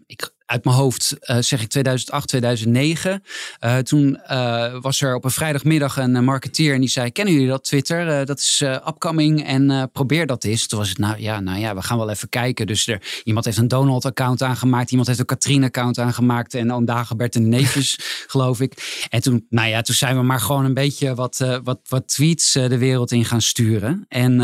ik, 0.06 0.32
uit 0.50 0.64
mijn 0.64 0.76
hoofd 0.76 1.16
uh, 1.20 1.36
zeg 1.40 1.62
ik 1.62 1.68
2008, 1.68 2.28
2009. 2.28 3.22
Uh, 3.64 3.78
toen 3.78 4.20
uh, 4.30 4.80
was 4.80 5.00
er 5.00 5.14
op 5.14 5.24
een 5.24 5.30
vrijdagmiddag 5.30 5.96
een 5.96 6.16
eh, 6.16 6.22
marketeer 6.22 6.74
en 6.74 6.80
die 6.80 6.88
zei: 6.88 7.10
Kennen 7.10 7.34
jullie 7.34 7.48
dat 7.48 7.64
Twitter? 7.64 8.26
dat 8.26 8.38
is 8.38 8.60
upcoming 8.60 9.46
en 9.46 9.90
probeer 9.92 10.26
dat 10.26 10.44
eens. 10.44 10.66
Toen 10.66 10.78
was 10.78 10.88
het 10.88 10.98
nou 10.98 11.20
ja, 11.20 11.40
nou 11.40 11.58
ja, 11.58 11.74
we 11.74 11.82
gaan 11.82 11.98
wel 11.98 12.10
even 12.10 12.28
kijken. 12.28 12.66
Dus 12.66 12.86
er, 12.86 13.20
iemand 13.24 13.44
heeft 13.44 13.56
een 13.56 13.68
Donald-account 13.68 14.42
aangemaakt, 14.42 14.90
iemand 14.90 15.08
heeft 15.08 15.20
een 15.20 15.26
Katrien-account 15.26 15.98
aangemaakt 15.98 16.54
en 16.54 16.72
oom 16.72 16.84
Dagobert 16.84 17.34
en 17.34 17.48
neefjes, 17.48 17.98
geloof 18.32 18.60
ik. 18.60 19.04
En 19.08 19.20
toen, 19.20 19.46
nou 19.48 19.68
ja, 19.68 19.82
toen 19.82 19.94
zijn 19.94 20.16
we 20.16 20.22
maar 20.22 20.40
gewoon 20.40 20.64
een 20.64 20.74
beetje 20.74 21.14
wat, 21.14 21.60
wat, 21.64 21.80
wat 21.88 22.08
tweets 22.08 22.52
de 22.52 22.78
wereld 22.78 23.12
in 23.12 23.24
gaan 23.24 23.42
sturen. 23.42 24.04
En 24.08 24.36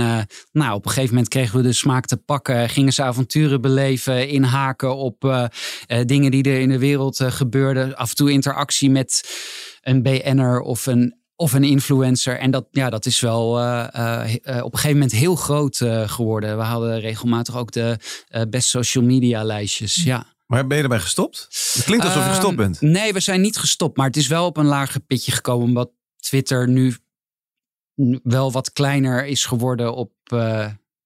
nou, 0.52 0.74
op 0.74 0.84
een 0.84 0.90
gegeven 0.90 1.14
moment 1.14 1.28
kregen 1.28 1.56
we 1.56 1.62
de 1.62 1.72
smaak 1.72 2.06
te 2.06 2.16
pakken, 2.16 2.68
gingen 2.68 2.92
ze 2.92 3.02
avonturen 3.02 3.60
beleven, 3.60 4.28
inhaken 4.28 4.96
op 4.96 5.48
dingen 6.04 6.30
die 6.30 6.42
er 6.42 6.60
in 6.60 6.68
de 6.68 6.78
wereld 6.78 7.20
uh, 7.20 7.30
gebeurden. 7.30 7.96
Af 7.96 8.10
en 8.10 8.16
toe 8.16 8.30
interactie 8.30 8.90
met 8.90 9.38
een 9.82 10.02
BN'er 10.02 10.60
of 10.60 10.86
een, 10.86 11.18
of 11.36 11.52
een 11.52 11.64
influencer. 11.64 12.38
En 12.38 12.50
dat, 12.50 12.66
ja, 12.70 12.90
dat 12.90 13.06
is 13.06 13.20
wel 13.20 13.60
uh, 13.60 13.84
op 14.62 14.72
een 14.72 14.78
gegeven 14.78 14.92
moment 14.92 15.12
heel 15.12 15.36
groot 15.36 15.76
geworden. 16.06 16.56
We 16.56 16.62
hadden 16.62 17.00
regelmatig 17.00 17.56
ook 17.56 17.72
de 17.72 17.98
best 18.48 18.68
social 18.68 19.04
media 19.04 19.44
lijstjes. 19.44 19.94
Hm. 19.94 20.08
Ja. 20.08 20.34
Maar 20.46 20.66
ben 20.66 20.76
je 20.76 20.82
erbij 20.82 21.00
gestopt? 21.00 21.46
Het 21.72 21.84
klinkt 21.84 22.04
alsof 22.04 22.24
je 22.24 22.30
gestopt 22.30 22.56
bent. 22.56 22.78
Ehm, 22.82 22.90
nee, 22.90 23.12
we 23.12 23.20
zijn 23.20 23.40
niet 23.40 23.56
gestopt. 23.56 23.96
Maar 23.96 24.06
het 24.06 24.16
is 24.16 24.26
wel 24.26 24.46
op 24.46 24.56
een 24.56 24.66
lager 24.66 25.00
pitje 25.00 25.32
gekomen. 25.32 25.66
Omdat 25.66 25.90
Twitter 26.16 26.68
nu 26.68 26.96
wel 28.22 28.52
wat 28.52 28.72
kleiner 28.72 29.26
is 29.26 29.44
geworden 29.44 29.94
op, 29.94 30.12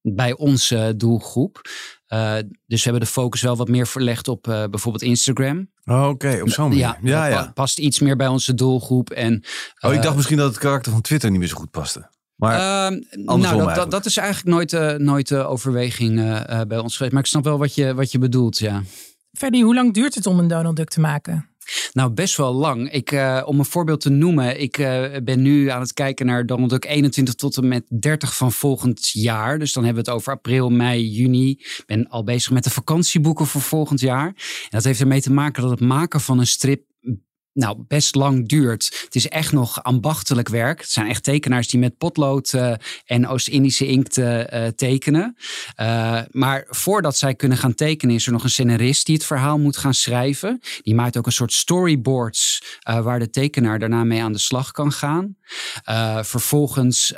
bij 0.03 0.37
onze 0.37 0.95
doelgroep. 0.97 1.61
Uh, 2.09 2.35
dus 2.67 2.85
we 2.85 2.91
hebben 2.91 3.01
de 3.01 3.13
focus 3.13 3.43
wel 3.43 3.57
wat 3.57 3.69
meer 3.69 3.87
verlegd 3.87 4.29
op 4.29 4.47
uh, 4.47 4.65
bijvoorbeeld 4.65 5.03
Instagram. 5.03 5.71
Oh, 5.85 6.09
Oké, 6.09 6.39
op 6.43 6.49
zo'n 6.49 6.69
manier. 6.69 6.99
Ja, 7.03 7.27
ja, 7.27 7.51
past 7.55 7.79
iets 7.79 7.99
meer 7.99 8.17
bij 8.17 8.27
onze 8.27 8.55
doelgroep. 8.55 9.11
En, 9.11 9.45
oh, 9.81 9.93
ik 9.93 9.97
dacht 9.97 10.09
eh, 10.09 10.15
misschien 10.15 10.37
dat 10.37 10.49
het 10.49 10.59
karakter 10.59 10.93
van 10.93 11.01
Twitter 11.01 11.31
niet 11.31 11.39
meer 11.39 11.49
zo 11.49 11.57
goed 11.57 11.71
paste. 11.71 12.11
Maar 12.37 12.91
uh, 12.91 12.99
nou, 13.25 13.75
dat, 13.75 13.91
dat, 13.91 14.07
is 14.07 14.17
eigenlijk 14.17 14.57
nooit, 14.57 14.99
nooit 14.99 15.29
de 15.29 15.45
overweging 15.45 16.15
bij 16.69 16.79
ons 16.79 16.97
geweest. 16.97 17.13
Maar 17.13 17.23
ik 17.23 17.29
snap 17.29 17.45
wel 17.45 17.59
wat 17.59 17.75
je, 17.75 17.95
wat 17.95 18.13
je 18.13 18.19
bedoelt, 18.19 18.59
ja. 18.59 18.83
Ferdy, 19.33 19.63
hoe 19.63 19.75
lang 19.75 19.95
duurt 19.95 20.15
het 20.15 20.27
om 20.27 20.39
een 20.39 20.49
Donald 20.49 20.77
Duck 20.77 20.89
te 20.89 21.01
maken? 21.01 21.50
Nou, 21.93 22.11
best 22.11 22.37
wel 22.37 22.53
lang. 22.53 22.93
Ik, 22.93 23.13
uh, 23.13 23.43
om 23.45 23.59
een 23.59 23.65
voorbeeld 23.65 24.01
te 24.01 24.11
noemen, 24.11 24.61
ik 24.61 24.79
uh, 24.79 25.05
ben 25.23 25.43
nu 25.43 25.69
aan 25.69 25.81
het 25.81 25.93
kijken 25.93 26.27
naar 26.27 26.47
Donald 26.47 26.71
Duck 26.71 26.85
21 26.85 27.35
tot 27.35 27.57
en 27.57 27.69
met 27.69 27.85
30 27.89 28.37
van 28.37 28.53
volgend 28.53 29.11
jaar. 29.11 29.59
Dus 29.59 29.73
dan 29.73 29.85
hebben 29.85 30.05
we 30.05 30.11
het 30.11 30.19
over 30.19 30.33
april, 30.33 30.71
mei, 30.71 31.09
juni. 31.09 31.51
Ik 31.51 31.83
ben 31.87 32.09
al 32.09 32.25
bezig 32.25 32.53
met 32.53 32.65
de 32.65 32.71
vakantieboeken 32.71 33.47
voor 33.47 33.61
volgend 33.61 34.01
jaar. 34.01 34.27
En 34.27 34.35
dat 34.71 34.85
heeft 34.85 35.01
ermee 35.01 35.21
te 35.21 35.33
maken 35.33 35.63
dat 35.63 35.71
het 35.71 35.81
maken 35.81 36.21
van 36.21 36.39
een 36.39 36.47
strip 36.47 36.90
nou, 37.53 37.85
best 37.89 38.15
lang 38.15 38.49
duurt. 38.49 39.01
Het 39.05 39.15
is 39.15 39.29
echt 39.29 39.53
nog 39.53 39.83
ambachtelijk 39.83 40.49
werk. 40.49 40.81
Het 40.81 40.91
zijn 40.91 41.09
echt 41.09 41.23
tekenaars 41.23 41.69
die 41.69 41.81
met 41.81 41.99
potlood 41.99 42.53
uh, 42.53 42.75
en 43.05 43.29
Oost-Indische 43.29 43.87
inkt 43.87 44.19
uh, 44.19 44.67
tekenen. 44.67 45.37
Uh, 45.81 46.21
maar 46.31 46.67
voordat 46.69 47.17
zij 47.17 47.35
kunnen 47.35 47.59
gaan 47.59 47.75
tekenen, 47.75 48.15
is 48.15 48.27
er 48.27 48.33
nog 48.33 48.45
een 48.45 48.51
scenarist 48.51 49.07
die 49.07 49.15
het 49.15 49.25
verhaal 49.25 49.59
moet 49.59 49.77
gaan 49.77 49.95
schrijven. 49.95 50.61
Die 50.83 50.95
maakt 50.95 51.17
ook 51.17 51.27
een 51.27 51.33
soort 51.33 51.53
storyboards 51.53 52.63
waar 52.81 53.19
de 53.19 53.31
tekenaar 53.31 53.79
daarna 53.79 54.05
mee 54.05 54.23
aan 54.23 54.33
de 54.33 54.39
slag 54.39 54.71
kan 54.71 54.93
gaan. 54.93 55.37
vervolgens 56.25 57.15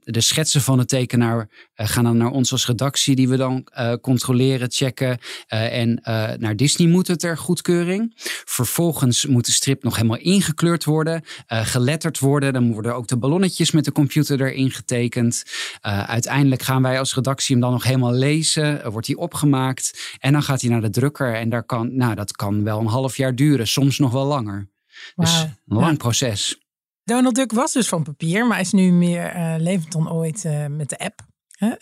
de 0.00 0.20
schetsen 0.20 0.60
van 0.60 0.78
de 0.78 0.84
tekenaar 0.84 1.48
gaan 1.74 2.04
dan 2.04 2.16
naar 2.16 2.30
ons 2.30 2.52
als 2.52 2.66
redactie, 2.66 3.16
die 3.16 3.28
we 3.28 3.36
dan 3.36 3.66
controleren, 4.00 4.70
checken. 4.70 5.18
en 5.46 6.00
naar 6.38 6.56
Disney 6.56 6.88
moet 6.88 7.06
het 7.06 7.20
ter 7.20 7.38
goedkeuring. 7.38 8.12
Vervolgens 8.44 9.26
moet 9.26 9.46
de 9.46 9.52
strip 9.62 9.82
nog 9.82 9.96
helemaal 9.96 10.18
ingekleurd 10.18 10.84
worden, 10.84 11.22
uh, 11.52 11.66
geletterd 11.66 12.18
worden. 12.18 12.52
Dan 12.52 12.72
worden 12.72 12.94
ook 12.94 13.06
de 13.06 13.16
ballonnetjes 13.16 13.70
met 13.70 13.84
de 13.84 13.92
computer 13.92 14.40
erin 14.40 14.70
getekend. 14.70 15.42
Uh, 15.86 16.02
uiteindelijk 16.02 16.62
gaan 16.62 16.82
wij 16.82 16.98
als 16.98 17.14
redactie 17.14 17.52
hem 17.54 17.64
dan 17.64 17.72
nog 17.72 17.84
helemaal 17.84 18.12
lezen. 18.12 18.90
wordt 18.90 19.06
hij 19.06 19.16
opgemaakt 19.16 20.16
en 20.18 20.32
dan 20.32 20.42
gaat 20.42 20.60
hij 20.60 20.70
naar 20.70 20.80
de 20.80 20.90
drukker. 20.90 21.34
En 21.34 21.48
daar 21.48 21.64
kan, 21.64 21.96
nou, 21.96 22.14
dat 22.14 22.32
kan 22.32 22.64
wel 22.64 22.80
een 22.80 22.86
half 22.86 23.16
jaar 23.16 23.34
duren, 23.34 23.68
soms 23.68 23.98
nog 23.98 24.12
wel 24.12 24.26
langer. 24.26 24.70
Dus 25.14 25.42
een 25.42 25.76
lang 25.76 25.98
proces. 25.98 26.60
Donald 27.04 27.34
Duck 27.34 27.52
was 27.52 27.72
dus 27.72 27.88
van 27.88 28.02
papier, 28.02 28.46
maar 28.46 28.60
is 28.60 28.72
nu 28.72 28.92
meer 28.92 29.56
levend 29.58 29.92
dan 29.92 30.12
ooit 30.12 30.44
met 30.68 30.88
de 30.88 30.98
app. 30.98 31.31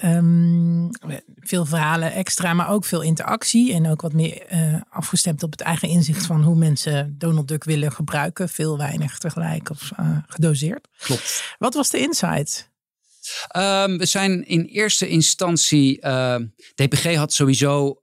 Um, 0.04 0.90
veel 1.36 1.64
verhalen 1.64 2.12
extra, 2.12 2.54
maar 2.54 2.70
ook 2.70 2.84
veel 2.84 3.02
interactie. 3.02 3.72
En 3.72 3.88
ook 3.88 4.00
wat 4.00 4.12
meer 4.12 4.52
uh, 4.52 4.80
afgestemd 4.90 5.42
op 5.42 5.50
het 5.50 5.60
eigen 5.60 5.88
inzicht 5.88 6.26
van 6.26 6.42
hoe 6.42 6.56
mensen 6.56 7.14
Donald 7.18 7.48
Duck 7.48 7.64
willen 7.64 7.92
gebruiken. 7.92 8.48
Veel 8.48 8.78
weinig 8.78 9.18
tegelijk 9.18 9.70
of 9.70 9.90
uh, 10.00 10.18
gedoseerd. 10.26 10.88
Klopt. 10.98 11.54
Wat 11.58 11.74
was 11.74 11.90
de 11.90 11.98
insight? 11.98 12.68
Um, 13.56 13.98
we 13.98 14.06
zijn 14.06 14.46
in 14.46 14.64
eerste 14.64 15.08
instantie. 15.08 16.04
Uh, 16.04 16.36
DPG 16.74 17.14
had 17.14 17.32
sowieso 17.32 18.00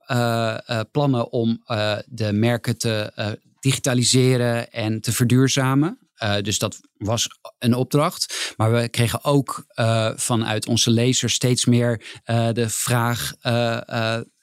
plannen 0.92 1.32
om 1.32 1.64
de 2.06 2.32
merken 2.34 2.78
te 2.78 3.12
digitaliseren 3.60 4.72
en 4.72 5.02
te 5.02 5.12
verduurzamen. 5.12 6.07
Uh, 6.24 6.36
dus 6.42 6.60
dat 6.60 6.80
was 6.98 7.28
een 7.60 7.74
opdracht. 7.74 8.54
Maar 8.58 8.74
we 8.74 8.90
kregen 8.90 9.24
ook 9.24 9.66
uh, 9.76 10.10
vanuit 10.16 10.68
onze 10.68 10.92
lezers 10.92 11.34
steeds 11.34 11.66
meer 11.66 12.20
uh, 12.26 12.48
de 12.52 12.70
vraag: 12.70 13.34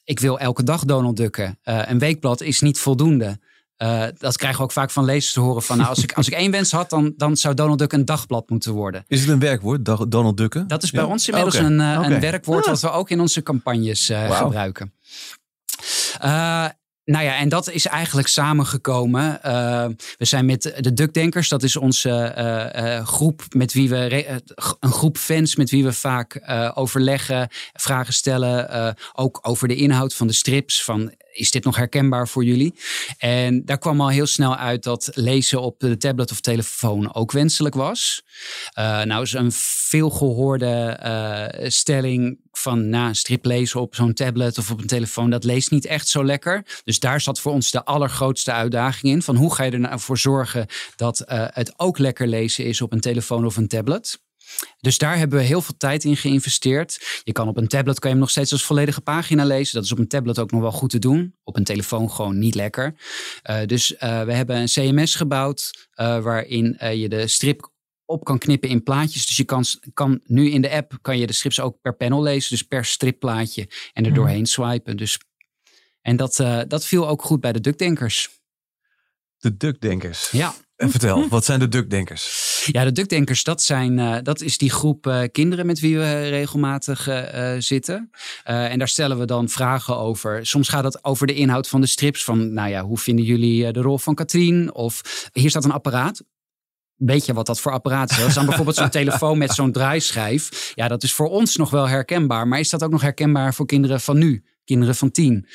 ik 0.04 0.20
wil 0.20 0.38
elke 0.38 0.62
dag 0.62 0.84
Donald 0.84 1.16
Ducken. 1.16 1.58
een 1.62 1.98
weekblad 1.98 2.40
is 2.40 2.60
niet 2.60 2.78
voldoende. 2.78 3.38
dat 4.18 4.36
krijgen 4.36 4.58
we 4.58 4.64
ook 4.64 4.72
vaak 4.72 4.90
van 4.90 5.04
lezers 5.04 5.32
te 5.32 5.40
horen. 5.40 5.62
Van, 5.62 5.76
nou, 5.76 5.88
als, 5.88 6.02
ik, 6.02 6.12
als 6.12 6.26
ik 6.26 6.34
één 6.34 6.50
wens 6.50 6.70
had, 6.72 6.90
dan, 6.90 7.12
dan 7.16 7.36
zou 7.36 7.54
Donald 7.54 7.78
Duck 7.78 7.92
een 7.92 8.04
dagblad 8.04 8.50
moeten 8.50 8.72
worden. 8.72 9.04
Is 9.06 9.20
het 9.20 9.28
een 9.28 9.38
werkwoord, 9.38 9.84
Donald 9.84 10.36
Ducken? 10.36 10.68
Dat 10.68 10.82
is 10.82 10.90
bij 10.90 11.04
ons 11.04 11.28
inmiddels 11.28 11.56
een, 11.56 11.78
een 11.78 12.20
werkwoord 12.20 12.64
ah. 12.64 12.70
wat 12.70 12.80
we 12.80 12.90
ook 12.90 13.10
in 13.10 13.20
onze 13.20 13.42
campagnes 13.42 14.08
wow. 14.08 14.36
gebruiken. 14.36 14.92
Uh, 16.24 16.66
nou 17.04 17.24
ja, 17.24 17.36
en 17.36 17.48
dat 17.48 17.70
is 17.70 17.86
eigenlijk 17.86 18.28
samengekomen. 18.28 19.40
Uh, 19.44 19.86
we 20.16 20.24
zijn 20.24 20.46
met 20.46 20.74
de 20.78 20.92
Dukdenkers, 20.92 21.48
dat 21.48 21.62
is 21.62 21.76
onze 21.76 22.34
uh, 22.38 22.84
uh, 22.84 23.06
groep 23.06 23.42
met 23.48 23.72
wie 23.72 23.88
we 23.88 24.42
een 24.80 24.92
groep 24.92 25.18
fans 25.18 25.56
met 25.56 25.70
wie 25.70 25.84
we 25.84 25.92
vaak 25.92 26.42
overleggen, 26.74 27.48
vragen 27.72 28.12
stellen, 28.12 28.96
ook 29.12 29.38
over 29.42 29.68
de 29.68 29.74
inhoud 29.74 30.14
van 30.14 30.26
de 30.26 30.32
strips. 30.32 30.84
Van 30.84 31.12
is 31.32 31.50
dit 31.50 31.64
nog 31.64 31.76
herkenbaar 31.76 32.28
voor 32.28 32.44
jullie? 32.44 32.74
En 33.18 33.64
daar 33.64 33.78
kwam 33.78 34.00
al 34.00 34.08
heel 34.08 34.26
snel 34.26 34.56
uit 34.56 34.82
dat 34.82 35.10
lezen 35.14 35.60
op 35.60 35.80
de 35.80 35.96
tablet 35.96 36.30
of 36.30 36.40
telefoon 36.40 37.14
ook 37.14 37.32
wenselijk 37.32 37.74
was. 37.74 38.24
Nou 38.74 39.22
is 39.22 39.32
een 39.32 39.52
veelgehoorde 39.52 40.98
stelling 41.68 42.43
van 42.64 42.88
na 42.88 43.02
nou, 43.02 43.14
strip 43.14 43.44
lezen 43.44 43.80
op 43.80 43.94
zo'n 43.94 44.14
tablet 44.14 44.58
of 44.58 44.70
op 44.70 44.80
een 44.80 44.86
telefoon, 44.86 45.30
dat 45.30 45.44
leest 45.44 45.70
niet 45.70 45.86
echt 45.86 46.08
zo 46.08 46.24
lekker. 46.24 46.80
Dus 46.84 46.98
daar 46.98 47.20
zat 47.20 47.40
voor 47.40 47.52
ons 47.52 47.70
de 47.70 47.84
allergrootste 47.84 48.52
uitdaging 48.52 49.12
in. 49.12 49.22
Van 49.22 49.36
hoe 49.36 49.54
ga 49.54 49.64
je 49.64 49.70
er 49.70 49.80
nou 49.80 50.00
voor 50.00 50.18
zorgen 50.18 50.66
dat 50.96 51.24
uh, 51.28 51.44
het 51.50 51.74
ook 51.76 51.98
lekker 51.98 52.26
lezen 52.26 52.64
is 52.64 52.80
op 52.80 52.92
een 52.92 53.00
telefoon 53.00 53.44
of 53.44 53.56
een 53.56 53.68
tablet? 53.68 54.22
Dus 54.80 54.98
daar 54.98 55.18
hebben 55.18 55.38
we 55.38 55.44
heel 55.44 55.62
veel 55.62 55.76
tijd 55.76 56.04
in 56.04 56.16
geïnvesteerd. 56.16 57.20
Je 57.24 57.32
kan 57.32 57.48
op 57.48 57.56
een 57.56 57.68
tablet 57.68 57.98
kan 57.98 58.10
je 58.10 58.16
hem 58.16 58.24
nog 58.24 58.30
steeds 58.30 58.52
als 58.52 58.64
volledige 58.64 59.00
pagina 59.00 59.44
lezen. 59.44 59.74
Dat 59.74 59.84
is 59.84 59.92
op 59.92 59.98
een 59.98 60.08
tablet 60.08 60.38
ook 60.38 60.50
nog 60.50 60.60
wel 60.60 60.72
goed 60.72 60.90
te 60.90 60.98
doen. 60.98 61.34
Op 61.42 61.56
een 61.56 61.64
telefoon 61.64 62.10
gewoon 62.10 62.38
niet 62.38 62.54
lekker. 62.54 62.94
Uh, 63.50 63.64
dus 63.66 63.92
uh, 63.92 63.98
we 64.22 64.32
hebben 64.32 64.56
een 64.56 64.66
CMS 64.66 65.14
gebouwd 65.14 65.88
waarin 65.96 66.76
je 66.78 67.08
de 67.08 67.26
strip 67.28 67.72
op 68.06 68.24
kan 68.24 68.38
knippen 68.38 68.68
in 68.68 68.82
plaatjes. 68.82 69.26
Dus 69.26 69.36
je 69.36 69.44
kan, 69.44 69.64
kan 69.94 70.20
nu 70.24 70.50
in 70.50 70.62
de 70.62 70.70
app 70.70 70.98
kan 71.02 71.18
je 71.18 71.26
de 71.26 71.32
strips 71.32 71.60
ook 71.60 71.80
per 71.80 71.96
panel 71.96 72.22
lezen. 72.22 72.50
Dus 72.50 72.62
per 72.62 72.84
stripplaatje 72.84 73.68
en 73.92 74.04
er 74.04 74.10
mhm. 74.10 74.18
doorheen 74.18 74.46
swipen. 74.46 74.96
Dus, 74.96 75.18
en 76.00 76.16
dat, 76.16 76.36
dat 76.68 76.86
viel 76.86 77.08
ook 77.08 77.22
goed 77.22 77.40
bij 77.40 77.52
de 77.52 77.60
dukdenkers. 77.60 78.42
De 79.38 79.56
dukdenkers? 79.56 80.30
Ja. 80.30 80.54
En 80.76 80.90
vertel, 80.90 81.28
wat 81.28 81.44
zijn 81.44 81.58
de 81.58 81.68
dukdenkers? 81.68 82.68
Ja, 82.72 82.84
de 82.84 82.92
dukdenkers, 82.92 83.44
dat, 83.44 83.62
zijn, 83.62 83.98
uh, 83.98 84.16
dat 84.22 84.40
is 84.40 84.58
die 84.58 84.70
groep 84.70 85.06
uh, 85.06 85.22
kinderen 85.32 85.66
met 85.66 85.80
wie 85.80 85.98
we 85.98 86.28
regelmatig 86.28 87.08
uh, 87.08 87.54
zitten. 87.58 88.10
en 88.42 88.78
daar 88.78 88.88
stellen 88.88 89.18
we 89.18 89.24
dan 89.24 89.48
vragen 89.48 89.96
over. 89.96 90.46
Soms 90.46 90.68
gaat 90.68 90.84
het 90.84 91.04
over 91.04 91.26
de 91.26 91.34
inhoud 91.34 91.68
van 91.68 91.80
de 91.80 91.86
strips. 91.86 92.24
Van, 92.24 92.52
nou 92.52 92.68
ja, 92.68 92.82
hoe 92.82 92.98
vinden 92.98 93.24
jullie 93.24 93.72
de 93.72 93.80
rol 93.80 93.98
van 93.98 94.14
Katrien? 94.14 94.74
Of 94.74 95.00
hier 95.32 95.50
staat 95.50 95.64
een 95.64 95.70
apparaat. 95.70 96.22
Weet 96.96 97.26
je 97.26 97.32
wat 97.32 97.46
dat 97.46 97.60
voor 97.60 97.72
apparaat 97.72 98.10
is? 98.10 98.16
Dat 98.16 98.28
is 98.28 98.34
dan 98.34 98.46
bijvoorbeeld 98.46 98.76
zo'n 98.76 98.90
telefoon 99.00 99.38
met 99.38 99.52
zo'n 99.52 99.72
draaischijf. 99.72 100.72
Ja, 100.74 100.88
dat 100.88 101.02
is 101.02 101.12
voor 101.12 101.28
ons 101.28 101.56
nog 101.56 101.70
wel 101.70 101.88
herkenbaar. 101.88 102.48
Maar 102.48 102.58
is 102.58 102.70
dat 102.70 102.82
ook 102.82 102.90
nog 102.90 103.02
herkenbaar 103.02 103.54
voor 103.54 103.66
kinderen 103.66 104.00
van 104.00 104.18
nu? 104.18 104.44
kinderen 104.64 104.94
van 104.94 105.10
tien. 105.10 105.46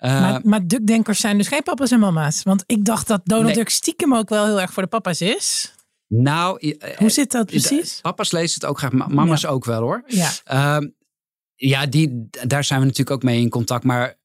Uh, 0.00 0.20
maar, 0.20 0.40
maar 0.44 0.66
Dukdenkers 0.66 1.20
zijn 1.20 1.38
dus 1.38 1.48
geen 1.48 1.62
papa's 1.62 1.90
en 1.90 2.00
mama's. 2.00 2.42
Want 2.42 2.64
ik 2.66 2.84
dacht 2.84 3.06
dat 3.06 3.20
Donald 3.24 3.54
Duck 3.54 3.68
stiekem 3.68 4.14
ook 4.14 4.28
wel 4.28 4.44
heel 4.44 4.60
erg 4.60 4.72
voor 4.72 4.82
de 4.82 4.88
papa's 4.88 5.20
is. 5.20 5.74
Nou, 6.08 6.76
hoe 6.96 7.10
zit 7.10 7.32
dat 7.32 7.46
precies? 7.46 7.98
Papa's 8.00 8.32
lezen 8.32 8.60
het 8.60 8.70
ook 8.70 8.78
graag, 8.78 8.92
mama's 8.92 9.46
ook 9.46 9.64
wel 9.64 9.80
hoor. 9.80 10.02
Ja, 10.06 10.30
uh, 10.52 10.88
ja 11.54 11.86
die, 11.86 12.28
daar 12.46 12.64
zijn 12.64 12.80
we 12.80 12.86
natuurlijk 12.86 13.16
ook 13.16 13.22
mee 13.22 13.40
in 13.40 13.48
contact. 13.48 13.84
Maar 13.84 14.18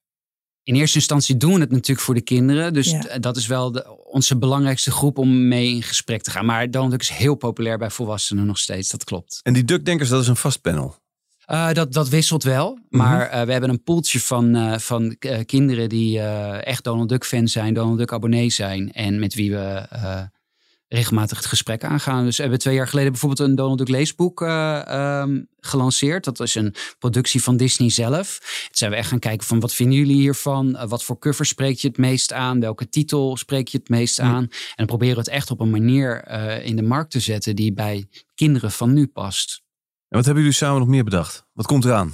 in 0.63 0.75
eerste 0.75 0.97
instantie 0.97 1.37
doen 1.37 1.53
we 1.53 1.59
het 1.59 1.71
natuurlijk 1.71 1.99
voor 1.99 2.15
de 2.15 2.21
kinderen. 2.21 2.73
Dus 2.73 2.95
dat 3.19 3.37
is 3.37 3.47
wel 3.47 3.71
de, 3.71 4.05
onze 4.05 4.37
belangrijkste 4.37 4.91
groep 4.91 5.17
om 5.17 5.47
mee 5.47 5.69
in 5.69 5.83
gesprek 5.83 6.21
te 6.21 6.31
gaan. 6.31 6.45
Maar 6.45 6.71
Donald 6.71 6.91
Duck 6.91 7.01
is 7.01 7.09
heel 7.09 7.35
populair 7.35 7.77
bij 7.77 7.89
volwassenen 7.89 8.45
nog 8.45 8.57
steeds, 8.57 8.89
dat 8.89 9.03
klopt. 9.03 9.39
En 9.43 9.53
die 9.53 9.63
Duckdenkers, 9.63 10.09
dat 10.09 10.21
is 10.21 10.27
een 10.27 10.35
vast 10.35 10.61
panel? 10.61 10.99
Uh, 11.51 11.71
dat, 11.71 11.93
dat 11.93 12.09
wisselt 12.09 12.43
wel. 12.43 12.79
Mhm. 12.89 13.03
Maar 13.03 13.33
uh, 13.33 13.41
we 13.41 13.51
hebben 13.51 13.69
een 13.69 13.83
poeltje 13.83 14.19
van, 14.19 14.55
uh, 14.55 14.77
van 14.77 15.17
kinderen 15.45 15.89
die 15.89 16.19
echt 16.59 16.83
Donald 16.83 17.09
Duck 17.09 17.25
fan 17.25 17.47
zijn, 17.47 17.73
Donald 17.73 17.97
Duck 17.97 18.13
abonnee 18.13 18.49
zijn. 18.49 18.91
En 18.93 19.19
met 19.19 19.33
wie 19.33 19.51
we 19.51 19.87
regelmatig 20.91 21.37
het 21.37 21.45
gesprek 21.45 21.83
aangaan. 21.83 22.25
Dus 22.25 22.35
we 22.35 22.41
hebben 22.41 22.59
twee 22.59 22.75
jaar 22.75 22.87
geleden 22.87 23.11
bijvoorbeeld 23.11 23.49
een 23.49 23.55
Donald 23.55 23.77
Duck 23.77 23.87
leesboek 23.87 24.41
um, 24.41 25.47
gelanceerd. 25.59 26.23
Dat 26.23 26.39
is 26.39 26.55
een 26.55 26.75
productie 26.99 27.43
van 27.43 27.57
Disney 27.57 27.89
zelf. 27.89 28.39
Toen 28.39 28.69
zijn 28.71 28.91
we 28.91 28.97
echt 28.97 29.09
gaan 29.09 29.19
kijken 29.19 29.47
van 29.47 29.59
wat 29.59 29.73
vinden 29.73 29.97
jullie 29.97 30.15
hiervan? 30.15 30.87
wat 30.87 31.03
voor 31.03 31.19
cover 31.19 31.45
spreek 31.45 31.77
je 31.77 31.87
het 31.87 31.97
meest 31.97 32.33
aan? 32.33 32.59
Welke 32.59 32.89
titel 32.89 33.37
spreek 33.37 33.67
je 33.67 33.77
het 33.77 33.89
meest 33.89 34.19
aan? 34.19 34.43
En 34.43 34.49
dan 34.75 34.85
proberen 34.85 35.15
we 35.15 35.21
het 35.21 35.29
echt 35.29 35.51
op 35.51 35.59
een 35.59 35.69
manier 35.69 36.27
in 36.63 36.75
de 36.75 36.83
markt 36.83 37.11
te 37.11 37.19
zetten 37.19 37.55
die 37.55 37.73
bij 37.73 38.07
kinderen 38.35 38.71
van 38.71 38.93
nu 38.93 39.07
past. 39.07 39.61
En 40.07 40.17
wat 40.17 40.25
hebben 40.25 40.43
jullie 40.43 40.57
samen 40.57 40.79
nog 40.79 40.87
meer 40.87 41.03
bedacht? 41.03 41.45
Wat 41.53 41.65
komt 41.65 41.85
eraan? 41.85 42.13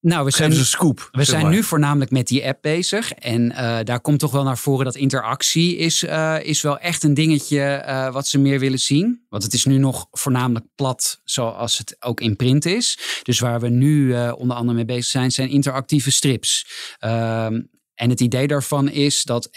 Nou, 0.00 0.24
we 0.24 0.30
zijn, 0.30 0.52
een 0.52 0.64
scoop. 0.64 1.08
We 1.10 1.24
zijn 1.24 1.48
nu 1.48 1.62
voornamelijk 1.62 2.10
met 2.10 2.26
die 2.26 2.46
app 2.46 2.62
bezig. 2.62 3.12
En 3.12 3.50
uh, 3.50 3.78
daar 3.84 4.00
komt 4.00 4.18
toch 4.18 4.30
wel 4.30 4.42
naar 4.42 4.58
voren 4.58 4.84
dat 4.84 4.96
interactie 4.96 5.76
is, 5.76 6.04
uh, 6.04 6.36
is 6.42 6.62
wel 6.62 6.78
echt 6.78 7.02
een 7.02 7.14
dingetje 7.14 7.84
uh, 7.86 8.12
wat 8.12 8.26
ze 8.26 8.38
meer 8.38 8.58
willen 8.58 8.78
zien. 8.78 9.26
Want 9.28 9.42
het 9.42 9.52
is 9.52 9.64
nu 9.64 9.78
nog 9.78 10.06
voornamelijk 10.10 10.66
plat 10.74 11.20
zoals 11.24 11.78
het 11.78 11.96
ook 11.98 12.20
in 12.20 12.36
print 12.36 12.64
is. 12.64 12.98
Dus 13.22 13.38
waar 13.38 13.60
we 13.60 13.68
nu 13.68 14.14
onder 14.30 14.56
andere 14.56 14.76
mee 14.76 14.84
bezig 14.84 15.04
zijn, 15.04 15.30
zijn 15.30 15.48
interactieve 15.48 16.10
strips. 16.10 16.66
Ehm, 16.98 17.62
en 17.94 18.10
het 18.10 18.20
idee 18.20 18.46
daarvan 18.46 18.88
is 18.88 19.22
dat 19.22 19.50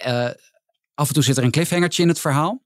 af 0.93 1.07
en 1.07 1.13
toe 1.13 1.23
zit 1.23 1.37
er 1.37 1.43
een 1.43 1.51
cliffhangertje 1.51 2.03
in 2.03 2.09
het 2.09 2.19
verhaal. 2.19 2.63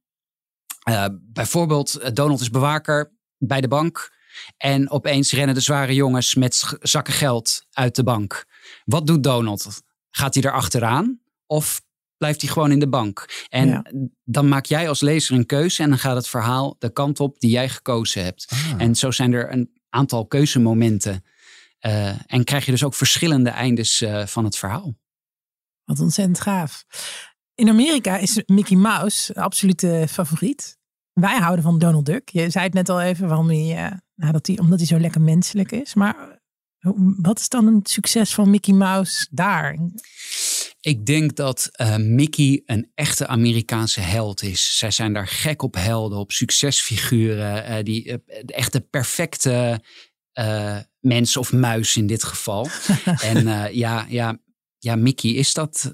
bijvoorbeeld, 1.19 2.15
Donald 2.15 2.41
is 2.41 2.49
bewaker 2.49 3.13
bij 3.37 3.61
de 3.61 3.67
bank. 3.67 4.15
En 4.57 4.89
opeens 4.89 5.31
rennen 5.31 5.55
de 5.55 5.61
zware 5.61 5.93
jongens 5.93 6.35
met 6.35 6.77
zakken 6.81 7.13
geld 7.13 7.65
uit 7.71 7.95
de 7.95 8.03
bank. 8.03 8.45
Wat 8.85 9.07
doet 9.07 9.23
Donald? 9.23 9.81
Gaat 10.09 10.33
hij 10.33 10.43
er 10.43 10.51
achteraan? 10.51 11.19
Of 11.45 11.81
blijft 12.17 12.41
hij 12.41 12.49
gewoon 12.49 12.71
in 12.71 12.79
de 12.79 12.89
bank? 12.89 13.45
En 13.49 13.83
dan 14.23 14.47
maak 14.47 14.65
jij 14.65 14.89
als 14.89 15.01
lezer 15.01 15.35
een 15.35 15.45
keuze 15.45 15.83
en 15.83 15.89
dan 15.89 15.99
gaat 15.99 16.15
het 16.15 16.27
verhaal 16.27 16.75
de 16.79 16.93
kant 16.93 17.19
op 17.19 17.39
die 17.39 17.49
jij 17.49 17.69
gekozen 17.69 18.23
hebt. 18.23 18.47
Ah. 18.49 18.81
En 18.81 18.95
zo 18.95 19.11
zijn 19.11 19.33
er 19.33 19.51
een 19.51 19.71
aantal 19.89 20.25
keuzemomenten. 20.25 21.23
Uh, 21.81 22.31
en 22.31 22.43
krijg 22.43 22.65
je 22.65 22.71
dus 22.71 22.83
ook 22.83 22.93
verschillende 22.93 23.49
eindes 23.49 24.01
uh, 24.01 24.25
van 24.25 24.43
het 24.43 24.57
verhaal. 24.57 24.95
Wat 25.83 25.99
ontzettend 25.99 26.41
gaaf. 26.41 26.85
In 27.55 27.69
Amerika 27.69 28.17
is 28.17 28.41
Mickey 28.45 28.77
Mouse 28.77 29.35
absolute 29.35 30.05
favoriet. 30.09 30.77
Wij 31.13 31.37
houden 31.37 31.63
van 31.63 31.79
Donald 31.79 32.05
Duck. 32.05 32.29
Je 32.29 32.49
zei 32.49 32.65
het 32.65 32.73
net 32.73 32.89
al 32.89 33.01
even 33.01 33.27
waarom 33.27 33.47
hij, 33.47 33.99
uh, 34.17 34.23
nou, 34.23 34.31
dat 34.31 34.47
hij, 34.47 34.57
omdat 34.57 34.77
hij 34.77 34.87
zo 34.87 34.99
lekker 34.99 35.21
menselijk 35.21 35.71
is. 35.71 35.93
Maar 35.93 36.39
wat 37.17 37.39
is 37.39 37.49
dan 37.49 37.67
een 37.67 37.79
succes 37.83 38.33
van 38.33 38.49
Mickey 38.49 38.73
Mouse 38.73 39.27
daar? 39.31 39.77
Ik 40.79 41.05
denk 41.05 41.35
dat 41.35 41.69
uh, 41.81 41.97
Mickey 41.97 42.61
een 42.65 42.91
echte 42.95 43.27
Amerikaanse 43.27 43.99
held 43.99 44.41
is. 44.41 44.77
Zij 44.77 44.91
zijn 44.91 45.13
daar 45.13 45.27
gek 45.27 45.61
op 45.61 45.75
helden, 45.75 46.17
op 46.17 46.31
succesfiguren. 46.31 47.71
Uh, 47.71 47.83
die 47.83 48.05
uh, 48.05 48.15
echt 48.45 48.71
de 48.71 48.81
perfecte 48.81 49.81
mens 50.99 51.37
of 51.37 51.53
muis 51.53 51.95
in 51.95 52.07
dit 52.07 52.23
geval. 52.23 52.67
en 53.21 53.73
ja, 53.75 54.05
ja, 54.09 54.37
ja, 54.77 54.95
Mickey 54.95 55.31
is 55.31 55.53
dat 55.53 55.93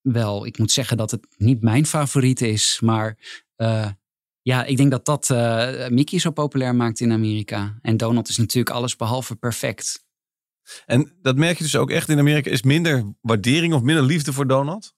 wel. 0.00 0.46
Ik 0.46 0.58
moet 0.58 0.72
zeggen 0.72 0.96
dat 0.96 1.10
het 1.10 1.26
niet 1.36 1.62
mijn 1.62 1.86
favoriet 1.86 2.40
is, 2.40 2.80
maar 2.80 3.18
ja, 4.48 4.64
ik 4.64 4.76
denk 4.76 4.90
dat 4.90 5.04
dat 5.04 5.28
uh, 5.32 5.88
Mickey 5.88 6.18
zo 6.18 6.30
populair 6.30 6.74
maakt 6.74 7.00
in 7.00 7.12
Amerika. 7.12 7.78
En 7.82 7.96
Donald 7.96 8.28
is 8.28 8.36
natuurlijk 8.36 8.76
alles 8.76 8.96
behalve 8.96 9.36
perfect. 9.36 10.04
En 10.86 11.16
dat 11.22 11.36
merk 11.36 11.56
je 11.56 11.64
dus 11.64 11.76
ook 11.76 11.90
echt 11.90 12.08
in 12.08 12.18
Amerika. 12.18 12.50
Is 12.50 12.62
minder 12.62 13.12
waardering 13.20 13.74
of 13.74 13.82
minder 13.82 14.04
liefde 14.04 14.32
voor 14.32 14.46
Donald? 14.46 14.94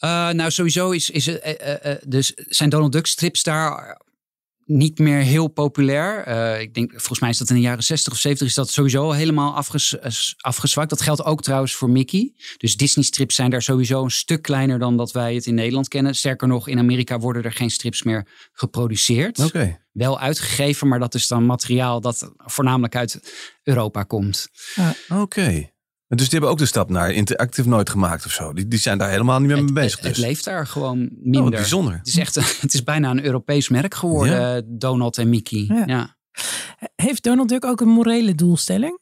Uh, 0.00 0.30
nou, 0.30 0.50
sowieso 0.50 0.90
is, 0.90 1.10
is, 1.10 1.28
uh, 1.28 1.36
dus 2.06 2.32
zijn 2.34 2.70
Donald 2.70 2.92
Duck 2.92 3.06
strips 3.06 3.42
daar 3.42 4.00
niet 4.66 4.98
meer 4.98 5.18
heel 5.18 5.48
populair. 5.48 6.28
Uh, 6.28 6.60
ik 6.60 6.74
denk, 6.74 6.90
volgens 6.90 7.20
mij 7.20 7.30
is 7.30 7.38
dat 7.38 7.48
in 7.48 7.54
de 7.54 7.60
jaren 7.60 7.84
60 7.84 8.12
of 8.12 8.18
70 8.18 8.46
is 8.46 8.54
dat 8.54 8.70
sowieso 8.70 9.10
helemaal 9.10 9.54
afges, 9.54 9.96
afgezwakt. 10.40 10.90
Dat 10.90 11.00
geldt 11.00 11.24
ook 11.24 11.42
trouwens 11.42 11.74
voor 11.74 11.90
Mickey. 11.90 12.32
Dus 12.56 12.76
Disney 12.76 13.04
strips 13.04 13.34
zijn 13.34 13.50
daar 13.50 13.62
sowieso 13.62 14.04
een 14.04 14.10
stuk 14.10 14.42
kleiner 14.42 14.78
dan 14.78 14.96
dat 14.96 15.12
wij 15.12 15.34
het 15.34 15.46
in 15.46 15.54
Nederland 15.54 15.88
kennen. 15.88 16.14
Sterker 16.14 16.48
nog, 16.48 16.68
in 16.68 16.78
Amerika 16.78 17.18
worden 17.18 17.42
er 17.42 17.52
geen 17.52 17.70
strips 17.70 18.02
meer 18.02 18.26
geproduceerd. 18.52 19.38
Oké. 19.38 19.78
Wel 19.92 20.20
uitgegeven, 20.20 20.88
maar 20.88 20.98
dat 20.98 21.14
is 21.14 21.26
dan 21.26 21.46
materiaal 21.46 22.00
dat 22.00 22.32
voornamelijk 22.36 22.96
uit 22.96 23.32
Europa 23.62 24.02
komt. 24.02 24.48
Oké. 25.08 25.74
Dus 26.08 26.18
die 26.18 26.30
hebben 26.30 26.50
ook 26.50 26.58
de 26.58 26.66
stap 26.66 26.90
naar 26.90 27.12
interactive 27.12 27.68
nooit 27.68 27.90
gemaakt 27.90 28.26
of 28.26 28.32
zo. 28.32 28.52
Die, 28.52 28.68
die 28.68 28.78
zijn 28.78 28.98
daar 28.98 29.10
helemaal 29.10 29.38
niet 29.38 29.48
meer 29.48 29.64
mee 29.64 29.72
bezig. 29.72 30.00
Dus. 30.00 30.08
Het 30.08 30.18
leeft 30.18 30.44
daar 30.44 30.66
gewoon 30.66 31.08
minder. 31.10 31.42
Oh, 31.42 31.50
bijzonder. 31.50 31.94
Het 31.94 32.06
is, 32.06 32.16
echt, 32.16 32.60
het 32.60 32.74
is 32.74 32.82
bijna 32.82 33.10
een 33.10 33.24
Europees 33.24 33.68
merk 33.68 33.94
geworden, 33.94 34.78
Donald 34.78 35.18
en 35.18 35.28
Mickey. 35.28 35.84
Ja. 35.86 36.16
Heeft 36.96 37.22
Donald 37.22 37.48
Duck 37.48 37.64
ook 37.64 37.80
een 37.80 37.88
morele 37.88 38.34
doelstelling? 38.34 39.00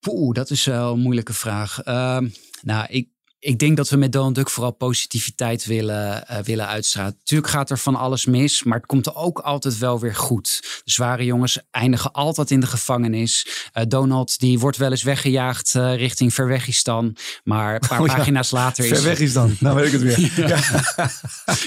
Poeh, 0.00 0.34
dat 0.34 0.50
is 0.50 0.64
wel 0.64 0.92
een 0.92 1.00
moeilijke 1.00 1.32
vraag. 1.32 1.86
Uh, 1.86 2.18
nou, 2.62 2.86
ik, 2.88 3.08
ik 3.44 3.58
denk 3.58 3.76
dat 3.76 3.88
we 3.88 3.96
met 3.96 4.12
Donald 4.12 4.34
Duck 4.34 4.50
vooral 4.50 4.72
positiviteit 4.72 5.64
willen, 5.64 6.24
uh, 6.30 6.38
willen 6.38 6.66
uitstralen. 6.66 7.14
Natuurlijk 7.18 7.50
gaat 7.50 7.70
er 7.70 7.78
van 7.78 7.96
alles 7.96 8.26
mis, 8.26 8.62
maar 8.62 8.76
het 8.76 8.86
komt 8.86 9.06
er 9.06 9.14
ook 9.14 9.38
altijd 9.38 9.78
wel 9.78 10.00
weer 10.00 10.14
goed. 10.14 10.60
De 10.84 10.90
zware 10.90 11.24
jongens 11.24 11.58
eindigen 11.70 12.12
altijd 12.12 12.50
in 12.50 12.60
de 12.60 12.66
gevangenis. 12.66 13.46
Uh, 13.74 13.84
Donald 13.88 14.38
die 14.38 14.58
wordt 14.58 14.76
wel 14.76 14.90
eens 14.90 15.02
weggejaagd 15.02 15.74
uh, 15.74 15.96
richting 15.96 16.34
Verwegistan. 16.34 17.16
Maar 17.44 17.74
een 17.74 17.88
paar 17.88 18.00
oh, 18.00 18.06
ja. 18.06 18.14
pagina's 18.14 18.50
later 18.50 18.84
is... 18.84 18.98
Verwegistan, 18.98 19.56
nou 19.58 19.76
weet 19.76 19.86
ik 19.86 19.92
het 19.92 20.02
weer. 20.02 20.30
ja, 20.48 20.60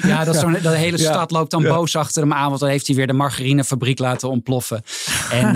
ja 0.07 0.23
dat, 0.61 0.73
hele 0.73 0.97
stad 0.97 1.31
loopt 1.31 1.51
dan 1.51 1.63
boos 1.63 1.95
achter 1.95 2.21
hem 2.21 2.33
aan. 2.33 2.47
Want 2.47 2.59
dan 2.59 2.69
heeft 2.69 2.87
hij 2.87 2.95
weer 2.95 3.07
de 3.07 3.13
margarinefabriek 3.13 3.99
laten 3.99 4.29
ontploffen. 4.29 4.83
En 5.31 5.53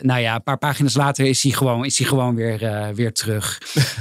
nou 0.00 0.20
ja, 0.20 0.34
een 0.34 0.42
paar 0.42 0.58
pagina's 0.58 0.94
later 0.94 1.26
is 1.26 1.42
hij 1.42 1.52
gewoon, 1.52 1.84
is 1.84 1.98
hij 1.98 2.06
gewoon 2.06 2.34
weer, 2.34 2.90
weer 2.94 3.12
terug. 3.12 3.58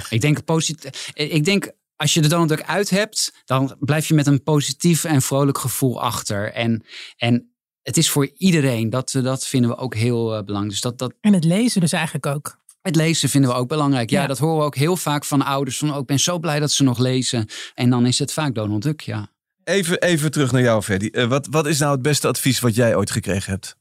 ik 0.10 0.22
denk, 0.22 0.46
positief, 0.46 1.12
ik 1.14 1.46
denk 1.46 1.59
als 2.00 2.14
je 2.14 2.22
de 2.22 2.28
Donald 2.28 2.50
Duck 2.50 2.64
uit 2.64 2.90
hebt, 2.90 3.34
dan 3.46 3.76
blijf 3.80 4.08
je 4.08 4.14
met 4.14 4.28
een 4.28 4.44
positief 4.44 5.04
en 5.04 5.22
vrolijk 5.22 5.58
gevoel 5.58 6.02
achter. 6.02 6.54
En, 6.54 6.84
en 7.18 7.54
het 7.82 7.98
is 7.98 8.10
voor 8.10 8.30
iedereen. 8.38 8.90
Dat, 8.90 9.12
dat 9.12 9.48
vinden 9.48 9.70
we 9.70 9.78
ook 9.78 9.96
heel 9.96 10.38
uh, 10.38 10.44
belangrijk. 10.44 10.70
Dus 10.70 10.82
dat, 10.82 10.98
dat... 10.98 11.14
En 11.22 11.34
het 11.34 11.44
lezen 11.44 11.82
dus 11.82 11.92
eigenlijk 11.92 12.26
ook. 12.26 12.60
Het 12.82 12.96
lezen 12.96 13.30
vinden 13.30 13.50
we 13.50 13.56
ook 13.56 13.68
belangrijk. 13.68 14.10
Ja, 14.10 14.28
dat 14.28 14.38
horen 14.38 14.58
we 14.58 14.64
ook 14.64 14.76
heel 14.76 14.98
vaak 14.98 15.26
van 15.26 15.42
ouders. 15.42 15.78
Van, 15.78 15.94
oh, 15.94 16.00
ik 16.00 16.06
ben 16.06 16.20
zo 16.20 16.40
blij 16.40 16.60
dat 16.60 16.72
ze 16.72 16.84
nog 16.84 16.98
lezen. 16.98 17.48
En 17.76 17.90
dan 17.90 18.06
is 18.06 18.20
het 18.20 18.34
vaak 18.34 18.56
Donald 18.56 18.82
Duck, 18.82 19.02
ja. 19.02 19.30
Even, 19.64 20.02
even 20.02 20.32
terug 20.32 20.52
naar 20.52 20.62
jou, 20.62 20.82
Ferdy. 20.82 21.10
Uh, 21.12 21.26
wat, 21.26 21.48
wat 21.52 21.68
is 21.68 21.80
nou 21.80 21.92
het 21.92 22.02
beste 22.02 22.28
advies 22.28 22.60
wat 22.60 22.76
jij 22.76 22.96
ooit 22.96 23.12
gekregen 23.12 23.52
hebt? 23.52 23.76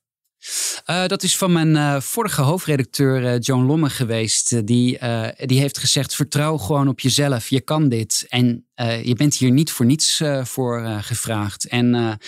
Uh, 0.87 1.07
dat 1.07 1.23
is 1.23 1.37
van 1.37 1.53
mijn 1.53 1.75
uh, 1.75 2.01
vorige 2.01 2.43
hoofdredacteur 2.43 3.23
uh, 3.23 3.39
Joan 3.41 3.67
Lomme 3.67 3.91
geweest. 3.91 4.67
die, 4.67 4.99
die 5.37 5.61
heeft 5.61 5.79
gezegd: 5.79 6.15
vertrouw 6.15 6.57
gewoon 6.57 6.89
op 6.89 7.01
jezelf. 7.01 7.49
Je 7.49 7.61
kan 7.61 7.89
dit. 7.89 8.27
En 8.29 8.67
je 9.03 9.15
bent 9.17 9.35
hier 9.35 9.51
niet 9.51 9.71
voor 9.71 9.87
niets 9.87 10.23
voor 10.43 10.87
gevraagd. 11.01 11.67
En 11.67 12.19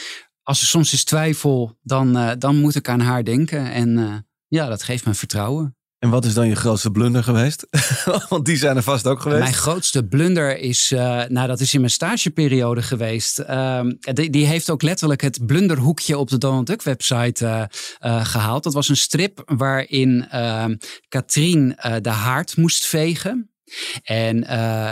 als 0.43 0.61
er 0.61 0.67
soms 0.67 0.93
is 0.93 1.05
twijfel, 1.05 1.79
dan, 1.83 2.39
dan 2.39 2.57
moet 2.57 2.75
ik 2.75 2.89
aan 2.89 3.01
haar 3.01 3.25
denken. 3.25 3.73
En 3.73 4.25
ja, 4.49 4.67
dat 4.69 4.83
geeft 4.83 5.07
me 5.07 5.15
vertrouwen. 5.15 5.80
En 6.01 6.11
wat 6.11 6.25
is 6.25 6.35
dan 6.35 6.49
je 6.49 6.55
grootste 6.55 6.91
blunder 6.91 7.25
geweest? 7.25 7.67
Want 8.29 8.45
die 8.45 8.57
zijn 8.57 8.77
er 8.77 8.83
vast 8.83 9.07
ook 9.07 9.21
geweest. 9.21 9.43
Mijn 9.43 9.55
grootste 9.55 10.05
blunder 10.05 10.59
is, 10.59 10.93
uh, 10.93 11.25
nou 11.29 11.47
dat 11.47 11.61
is 11.61 11.75
in 11.75 11.81
mijn 11.81 11.93
stageperiode 11.93 12.83
geweest. 12.83 13.39
Uh, 13.39 13.81
die, 13.99 14.31
die, 14.31 14.47
heeft 14.47 14.71
ook 14.71 14.83
letterlijk 14.83 15.21
het 15.21 15.47
blunderhoekje 15.47 16.19
op 16.19 16.29
de 16.29 16.39
Donald 16.39 16.67
Duck 16.67 16.83
website 16.83 17.69
uh, 18.05 18.25
gehaald. 18.25 18.63
Dat 18.63 18.75
was 18.75 18.89
een 18.89 18.97
strip 18.97 19.43
waarin 19.47 20.29
ehm, 20.29 20.77
Katrien 21.09 21.77
de 22.03 22.11
haard 22.11 22.57
moest 22.57 22.87
vegen. 22.87 23.51
En 24.03 24.45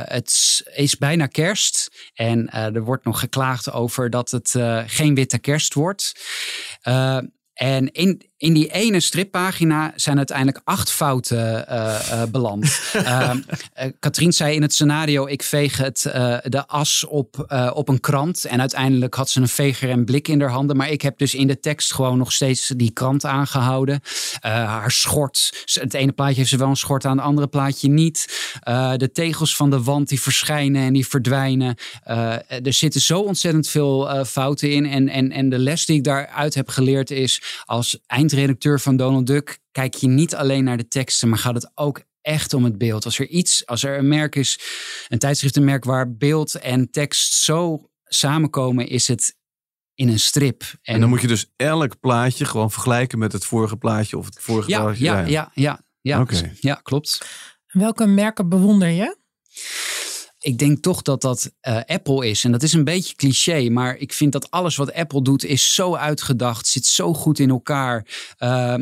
het 0.08 0.62
is 0.74 0.96
bijna 0.96 1.26
kerst. 1.26 1.90
En 2.14 2.50
er 2.50 2.84
wordt 2.84 3.04
nog 3.04 3.20
geklaagd 3.20 3.72
over 3.72 4.10
dat 4.10 4.30
het 4.30 4.54
geen 4.86 5.14
witte 5.14 5.38
kerst 5.38 5.74
wordt. 5.74 6.12
En 7.54 7.92
in, 7.92 8.27
in 8.38 8.52
die 8.52 8.72
ene 8.72 9.00
strippagina 9.00 9.92
zijn 9.96 10.16
uiteindelijk 10.16 10.60
acht 10.64 10.90
fouten 10.90 11.64
uh, 11.70 11.98
uh, 12.12 12.22
beland. 12.30 12.80
uh, 12.94 13.30
Katrien 14.00 14.32
zei 14.32 14.54
in 14.54 14.62
het 14.62 14.72
scenario: 14.72 15.26
ik 15.26 15.42
veeg 15.42 15.76
het, 15.76 16.00
de 16.44 16.64
as 16.66 17.04
op, 17.04 17.56
op 17.74 17.88
een 17.88 18.00
krant. 18.00 18.44
En 18.44 18.60
uiteindelijk 18.60 19.14
had 19.14 19.30
ze 19.30 19.40
een 19.40 19.48
veger 19.48 19.90
en 19.90 20.04
blik 20.04 20.28
in 20.28 20.40
haar 20.40 20.50
handen. 20.50 20.76
Maar 20.76 20.90
ik 20.90 21.02
heb 21.02 21.18
dus 21.18 21.34
in 21.34 21.46
de 21.46 21.60
tekst 21.60 21.92
gewoon 21.92 22.18
nog 22.18 22.32
steeds 22.32 22.72
die 22.76 22.90
krant 22.90 23.24
aangehouden. 23.24 24.00
haar 24.40 24.90
schort. 24.90 25.64
Het 25.64 25.94
ene 25.94 26.12
plaatje 26.12 26.36
heeft 26.36 26.48
ze 26.48 26.56
wel 26.56 26.68
een 26.68 26.76
schort 26.76 27.04
aan, 27.04 27.16
het 27.16 27.26
andere 27.26 27.46
plaatje 27.46 27.88
niet. 27.88 28.26
de 28.96 29.10
tegels 29.12 29.56
van 29.56 29.70
de 29.70 29.82
wand 29.82 30.08
die 30.08 30.20
verschijnen 30.20 30.82
en 30.82 30.92
die 30.92 31.06
verdwijnen. 31.06 31.76
er 32.04 32.72
zitten 32.72 33.00
zo 33.00 33.20
ontzettend 33.20 33.68
veel 33.68 34.24
fouten 34.24 34.70
in. 34.70 34.86
En, 34.86 35.08
en, 35.08 35.32
en 35.32 35.48
de 35.48 35.58
les 35.58 35.86
die 35.86 35.96
ik 35.96 36.04
daaruit 36.04 36.54
heb 36.54 36.68
geleerd 36.68 37.10
is: 37.10 37.42
als 37.64 37.98
eind 38.06 38.27
redacteur 38.32 38.80
van 38.80 38.96
Donald 38.96 39.26
Duck 39.26 39.58
kijk 39.70 39.94
je 39.94 40.08
niet 40.08 40.34
alleen 40.34 40.64
naar 40.64 40.76
de 40.76 40.88
teksten, 40.88 41.28
maar 41.28 41.38
gaat 41.38 41.54
het 41.54 41.70
ook 41.74 42.02
echt 42.20 42.54
om 42.54 42.64
het 42.64 42.78
beeld. 42.78 43.04
Als 43.04 43.18
er 43.18 43.28
iets, 43.28 43.66
als 43.66 43.82
er 43.82 43.98
een 43.98 44.08
merk 44.08 44.36
is, 44.36 44.60
een 45.08 45.18
tijdschriftenmerk 45.18 45.84
waar 45.84 46.16
beeld 46.16 46.54
en 46.54 46.90
tekst 46.90 47.32
zo 47.32 47.90
samenkomen, 48.04 48.88
is 48.88 49.08
het 49.08 49.36
in 49.94 50.08
een 50.08 50.18
strip. 50.18 50.62
En, 50.82 51.00
dan 51.00 51.08
moet 51.08 51.20
je 51.20 51.26
dus 51.26 51.52
elk 51.56 52.00
plaatje 52.00 52.44
gewoon 52.44 52.70
vergelijken 52.70 53.18
met 53.18 53.32
het 53.32 53.44
vorige 53.44 53.76
plaatje 53.76 54.18
of 54.18 54.24
het 54.24 54.38
vorige 54.40 54.70
ja, 54.70 54.80
plaatje. 54.80 55.04
Ja, 55.04 55.18
ja, 55.18 55.26
ja, 55.26 55.50
ja, 56.00 56.24
ja, 56.28 56.50
ja 56.60 56.74
klopt. 56.74 57.26
Welke 57.66 58.06
merken 58.06 58.48
bewonder 58.48 58.88
je? 58.88 59.16
Ik 60.40 60.58
denk 60.58 60.78
toch 60.78 61.02
dat 61.02 61.20
dat 61.20 61.50
uh, 61.68 61.80
Apple 61.86 62.28
is. 62.28 62.44
En 62.44 62.52
dat 62.52 62.62
is 62.62 62.72
een 62.72 62.84
beetje 62.84 63.14
cliché, 63.14 63.68
maar 63.68 63.96
ik 63.96 64.12
vind 64.12 64.32
dat 64.32 64.50
alles 64.50 64.76
wat 64.76 64.94
Apple 64.94 65.22
doet 65.22 65.44
is 65.44 65.74
zo 65.74 65.94
uitgedacht, 65.94 66.66
zit 66.66 66.86
zo 66.86 67.14
goed 67.14 67.38
in 67.38 67.50
elkaar. 67.50 68.06
Uh, 68.38 68.74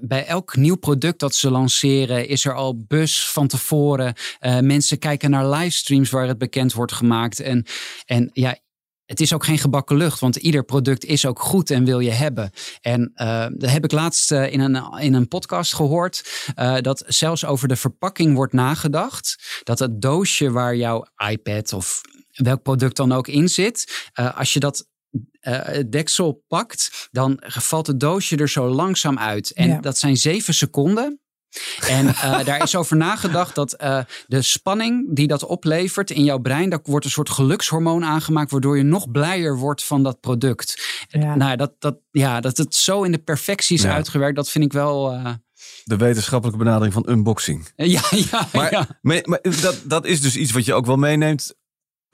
bij 0.00 0.26
elk 0.26 0.56
nieuw 0.56 0.76
product 0.76 1.20
dat 1.20 1.34
ze 1.34 1.50
lanceren 1.50 2.28
is 2.28 2.44
er 2.44 2.54
al 2.54 2.84
bus 2.88 3.28
van 3.28 3.46
tevoren. 3.46 4.14
Uh, 4.40 4.58
mensen 4.58 4.98
kijken 4.98 5.30
naar 5.30 5.48
livestreams 5.48 6.10
waar 6.10 6.28
het 6.28 6.38
bekend 6.38 6.72
wordt 6.72 6.92
gemaakt. 6.92 7.40
En, 7.40 7.66
en 8.06 8.30
ja, 8.32 8.56
het 9.06 9.20
is 9.20 9.32
ook 9.32 9.44
geen 9.44 9.58
gebakken 9.58 9.96
lucht, 9.96 10.20
want 10.20 10.36
ieder 10.36 10.64
product 10.64 11.04
is 11.04 11.26
ook 11.26 11.40
goed 11.40 11.70
en 11.70 11.84
wil 11.84 12.00
je 12.00 12.10
hebben. 12.10 12.50
En 12.80 13.12
uh, 13.14 13.46
dat 13.52 13.70
heb 13.70 13.84
ik 13.84 13.92
laatst 13.92 14.32
uh, 14.32 14.52
in, 14.52 14.60
een, 14.60 14.98
in 15.00 15.14
een 15.14 15.28
podcast 15.28 15.74
gehoord, 15.74 16.44
uh, 16.58 16.76
dat 16.80 17.04
zelfs 17.06 17.44
over 17.44 17.68
de 17.68 17.76
verpakking 17.76 18.34
wordt 18.34 18.52
nagedacht. 18.52 19.60
Dat 19.62 19.78
het 19.78 20.00
doosje 20.00 20.50
waar 20.50 20.76
jouw 20.76 21.04
iPad 21.30 21.72
of 21.72 22.00
welk 22.32 22.62
product 22.62 22.96
dan 22.96 23.12
ook 23.12 23.28
in 23.28 23.48
zit, 23.48 24.10
als 24.34 24.52
je 24.52 24.60
dat 24.60 24.88
het 25.40 25.92
deksel 25.92 26.44
pakt, 26.48 27.08
dan 27.10 27.36
valt 27.40 27.86
het 27.86 28.00
doosje 28.00 28.36
er 28.36 28.48
zo 28.48 28.68
langzaam 28.68 29.18
uit. 29.18 29.52
En 29.52 29.68
ja. 29.68 29.80
dat 29.80 29.98
zijn 29.98 30.16
zeven 30.16 30.54
seconden. 30.54 31.23
En 31.88 32.06
uh, 32.06 32.44
daar 32.44 32.62
is 32.62 32.76
over 32.76 32.96
nagedacht 32.96 33.54
dat 33.54 33.82
uh, 33.82 33.98
de 34.26 34.42
spanning 34.42 35.06
die 35.16 35.26
dat 35.26 35.44
oplevert 35.44 36.10
in 36.10 36.24
jouw 36.24 36.38
brein, 36.38 36.68
daar 36.68 36.80
wordt 36.82 37.04
een 37.04 37.10
soort 37.10 37.30
gelukshormoon 37.30 38.04
aangemaakt, 38.04 38.50
waardoor 38.50 38.76
je 38.76 38.82
nog 38.82 39.10
blijer 39.10 39.56
wordt 39.56 39.84
van 39.84 40.02
dat 40.02 40.20
product. 40.20 41.04
Ja. 41.08 41.34
Nou, 41.34 41.56
dat, 41.56 41.72
dat, 41.78 41.96
ja, 42.10 42.40
dat 42.40 42.56
het 42.56 42.74
zo 42.74 43.02
in 43.02 43.12
de 43.12 43.18
perfectie 43.18 43.76
is 43.76 43.82
ja. 43.82 43.92
uitgewerkt, 43.94 44.36
dat 44.36 44.50
vind 44.50 44.64
ik 44.64 44.72
wel. 44.72 45.12
Uh... 45.12 45.30
De 45.84 45.96
wetenschappelijke 45.96 46.64
benadering 46.64 46.92
van 46.92 47.08
unboxing. 47.08 47.68
Ja, 47.76 48.02
ja, 48.10 48.48
maar, 48.52 48.70
ja. 48.72 48.86
Maar, 49.00 49.20
maar 49.24 49.40
dat, 49.60 49.80
dat 49.84 50.06
is 50.06 50.20
dus 50.20 50.36
iets 50.36 50.52
wat 50.52 50.64
je 50.64 50.74
ook 50.74 50.86
wel 50.86 50.96
meeneemt 50.96 51.54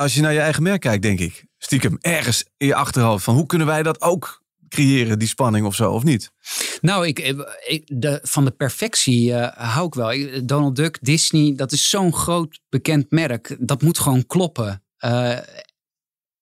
als 0.00 0.14
je 0.14 0.20
naar 0.20 0.32
je 0.32 0.40
eigen 0.40 0.62
merk 0.62 0.80
kijkt, 0.80 1.02
denk 1.02 1.20
ik. 1.20 1.44
Stiekem 1.58 1.98
ergens 2.00 2.44
in 2.56 2.66
je 2.66 2.74
achterhoofd 2.74 3.24
van 3.24 3.34
hoe 3.34 3.46
kunnen 3.46 3.66
wij 3.66 3.82
dat 3.82 4.00
ook 4.00 4.39
creëren, 4.70 5.18
die 5.18 5.28
spanning 5.28 5.66
of 5.66 5.74
zo, 5.74 5.92
of 5.92 6.04
niet? 6.04 6.32
Nou, 6.80 7.06
ik, 7.06 7.18
ik 7.66 7.82
de, 7.86 8.18
van 8.22 8.44
de 8.44 8.50
perfectie 8.50 9.30
uh, 9.30 9.48
hou 9.48 9.86
ik 9.86 9.94
wel. 9.94 10.44
Donald 10.44 10.76
Duck, 10.76 10.98
Disney, 11.00 11.54
dat 11.56 11.72
is 11.72 11.90
zo'n 11.90 12.14
groot 12.14 12.60
bekend 12.68 13.10
merk. 13.10 13.56
Dat 13.60 13.82
moet 13.82 13.98
gewoon 13.98 14.26
kloppen. 14.26 14.84
Uh, 15.04 15.38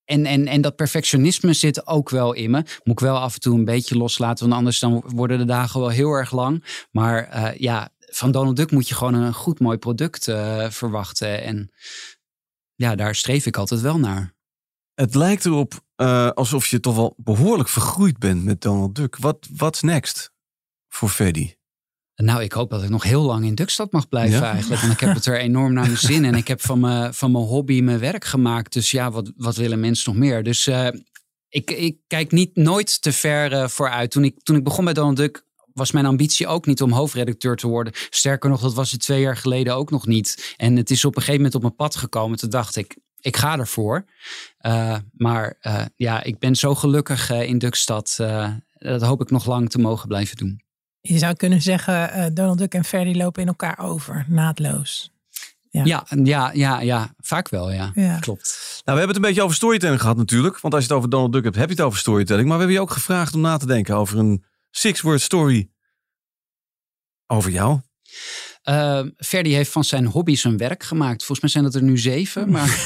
en, 0.04 0.26
en, 0.26 0.46
en 0.46 0.60
dat 0.60 0.76
perfectionisme 0.76 1.52
zit 1.52 1.86
ook 1.86 2.10
wel 2.10 2.32
in 2.32 2.50
me. 2.50 2.56
Moet 2.56 3.00
ik 3.00 3.00
wel 3.00 3.18
af 3.18 3.34
en 3.34 3.40
toe 3.40 3.58
een 3.58 3.64
beetje 3.64 3.96
loslaten, 3.96 4.44
want 4.44 4.58
anders 4.58 4.78
dan 4.78 5.02
worden 5.06 5.38
de 5.38 5.44
dagen 5.44 5.80
wel 5.80 5.88
heel 5.88 6.10
erg 6.10 6.32
lang. 6.32 6.84
Maar 6.90 7.54
ja, 7.58 7.88
van 7.98 8.30
Donald 8.30 8.56
Duck 8.56 8.70
moet 8.70 8.88
je 8.88 8.94
gewoon 8.94 9.14
een 9.14 9.34
goed 9.34 9.60
mooi 9.60 9.78
product 9.78 10.24
verwachten. 10.68 11.42
En 11.42 11.70
ja, 12.74 12.94
daar 12.94 13.14
streef 13.14 13.46
ik 13.46 13.56
altijd 13.56 13.80
wel 13.80 13.98
naar. 13.98 14.36
Het 15.00 15.14
lijkt 15.14 15.44
erop 15.44 15.84
uh, 15.96 16.28
alsof 16.30 16.66
je 16.66 16.80
toch 16.80 16.94
wel 16.94 17.14
behoorlijk 17.16 17.68
vergroeid 17.68 18.18
bent 18.18 18.44
met 18.44 18.60
Donald 18.60 18.94
Duck. 18.94 19.16
Wat 19.16 19.48
what's 19.52 19.82
next 19.82 20.32
voor 20.88 21.08
Freddy? 21.08 21.54
Nou, 22.14 22.42
ik 22.42 22.52
hoop 22.52 22.70
dat 22.70 22.82
ik 22.82 22.88
nog 22.88 23.02
heel 23.02 23.22
lang 23.22 23.44
in 23.44 23.54
Dukstad 23.54 23.92
mag 23.92 24.08
blijven 24.08 24.38
ja? 24.38 24.52
eigenlijk. 24.52 24.80
Want 24.80 24.92
ik 24.92 25.00
heb 25.00 25.14
het 25.14 25.26
er 25.26 25.38
enorm 25.38 25.72
naar 25.72 25.86
mijn 25.86 25.98
zin. 25.98 26.24
En 26.24 26.34
ik 26.34 26.48
heb 26.48 26.60
van 26.60 26.80
mijn, 26.80 27.14
van 27.14 27.32
mijn 27.32 27.44
hobby 27.44 27.80
mijn 27.80 27.98
werk 27.98 28.24
gemaakt. 28.24 28.72
Dus 28.72 28.90
ja, 28.90 29.10
wat, 29.10 29.32
wat 29.36 29.56
willen 29.56 29.80
mensen 29.80 30.12
nog 30.12 30.20
meer? 30.20 30.42
Dus 30.42 30.66
uh, 30.66 30.88
ik, 31.48 31.70
ik 31.70 31.98
kijk 32.06 32.32
niet 32.32 32.56
nooit 32.56 33.02
te 33.02 33.12
ver 33.12 33.52
uh, 33.52 33.68
vooruit. 33.68 34.10
Toen 34.10 34.24
ik, 34.24 34.42
toen 34.42 34.56
ik 34.56 34.64
begon 34.64 34.84
met 34.84 34.94
Donald 34.94 35.16
Duck 35.16 35.44
was 35.72 35.92
mijn 35.92 36.06
ambitie 36.06 36.46
ook 36.46 36.66
niet 36.66 36.82
om 36.82 36.92
hoofdredacteur 36.92 37.56
te 37.56 37.68
worden. 37.68 37.92
Sterker 38.10 38.50
nog, 38.50 38.60
dat 38.60 38.74
was 38.74 38.90
het 38.90 39.00
twee 39.00 39.20
jaar 39.20 39.36
geleden 39.36 39.74
ook 39.74 39.90
nog 39.90 40.06
niet. 40.06 40.54
En 40.56 40.76
het 40.76 40.90
is 40.90 41.04
op 41.04 41.16
een 41.16 41.22
gegeven 41.22 41.40
moment 41.40 41.54
op 41.54 41.62
mijn 41.62 41.74
pad 41.74 41.96
gekomen. 41.96 42.38
Toen 42.38 42.50
dacht 42.50 42.76
ik, 42.76 42.96
ik 43.20 43.36
ga 43.36 43.58
ervoor. 43.58 44.04
Uh, 44.60 44.96
maar 45.12 45.58
uh, 45.62 45.84
ja, 45.96 46.22
ik 46.22 46.38
ben 46.38 46.54
zo 46.54 46.74
gelukkig 46.74 47.30
uh, 47.30 47.42
in 47.42 47.58
Dukstad. 47.58 48.16
dat 48.78 49.02
hoop 49.02 49.20
ik 49.20 49.30
nog 49.30 49.46
lang 49.46 49.70
te 49.70 49.78
mogen 49.78 50.08
blijven 50.08 50.36
doen. 50.36 50.62
Je 51.00 51.18
zou 51.18 51.34
kunnen 51.34 51.62
zeggen, 51.62 52.34
Donald 52.34 52.58
Duck 52.58 52.74
en 52.74 52.84
Ferdy 52.84 53.18
lopen 53.18 53.42
in 53.42 53.48
elkaar 53.48 53.78
over, 53.78 54.24
naadloos. 54.28 55.12
Ja. 55.70 55.84
Ja, 55.84 56.06
ja, 56.22 56.50
ja, 56.52 56.80
ja, 56.80 57.14
vaak 57.18 57.48
wel, 57.48 57.72
ja. 57.72 57.92
ja. 57.94 58.18
Klopt. 58.18 58.80
Nou, 58.84 58.98
we 58.98 59.04
hebben 59.04 59.08
het 59.08 59.16
een 59.16 59.22
beetje 59.22 59.42
over 59.42 59.56
storytelling 59.56 60.00
gehad 60.00 60.16
natuurlijk. 60.16 60.60
Want 60.60 60.74
als 60.74 60.82
je 60.82 60.88
het 60.88 60.98
over 60.98 61.10
Donald 61.10 61.32
Duck 61.32 61.44
hebt, 61.44 61.56
heb 61.56 61.68
je 61.68 61.74
het 61.74 61.84
over 61.84 61.98
storytelling. 61.98 62.48
Maar 62.48 62.56
we 62.56 62.62
hebben 62.62 62.76
je 62.76 62.88
ook 62.88 62.94
gevraagd 62.94 63.34
om 63.34 63.40
na 63.40 63.56
te 63.56 63.66
denken 63.66 63.96
over 63.96 64.18
een 64.18 64.44
six-word 64.70 65.20
story 65.20 65.70
over 67.26 67.50
jou. 67.50 67.80
Uh, 68.68 69.00
Ferdi 69.16 69.54
heeft 69.54 69.70
van 69.70 69.84
zijn 69.84 70.06
hobby's 70.06 70.44
een 70.44 70.56
werk 70.56 70.82
gemaakt. 70.82 71.24
Volgens 71.24 71.40
mij 71.40 71.50
zijn 71.50 71.64
het 71.64 71.74
er 71.74 71.82
nu 71.82 71.98
zeven. 71.98 72.50
Maar 72.50 72.68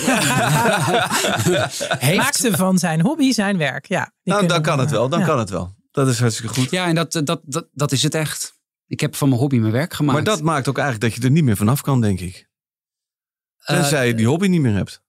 heeft... 1.99 2.17
Maakte 2.17 2.57
van 2.57 2.79
zijn 2.79 3.01
hobby 3.01 3.33
zijn 3.33 3.57
werk. 3.57 3.87
Ja, 3.87 4.13
nou, 4.23 4.47
dan 4.47 4.63
kan 4.63 4.79
het 4.79 4.91
wel. 4.91 5.09
Dan 5.09 5.25
kan 5.25 5.39
het 5.39 5.51
wel. 5.51 5.75
Dat 5.91 6.09
is 6.09 6.21
hartstikke 6.21 6.55
goed. 6.55 6.71
Ja, 6.71 6.87
en 6.87 6.95
dat, 6.95 7.13
dat, 7.13 7.41
dat, 7.45 7.69
dat 7.73 7.93
is 7.93 8.03
het 8.03 8.15
echt. 8.15 8.61
Ik 8.87 9.01
heb 9.01 9.17
van 9.17 9.29
mijn 9.29 9.41
hobby 9.41 9.59
mijn 9.59 9.73
werk 9.73 9.95
gemaakt. 9.95 10.17
Maar 10.17 10.35
dat 10.35 10.43
maakt 10.43 10.69
ook 10.69 10.79
eigenlijk 10.79 11.13
dat 11.13 11.23
je 11.23 11.29
er 11.29 11.35
niet 11.35 11.45
meer 11.45 11.57
vanaf 11.57 11.81
kan, 11.81 12.01
denk 12.01 12.21
ik. 12.21 12.49
Tenzij 13.65 14.07
je 14.07 14.15
die 14.15 14.27
hobby 14.27 14.47
niet 14.47 14.61
meer 14.61 14.75
hebt. 14.75 15.02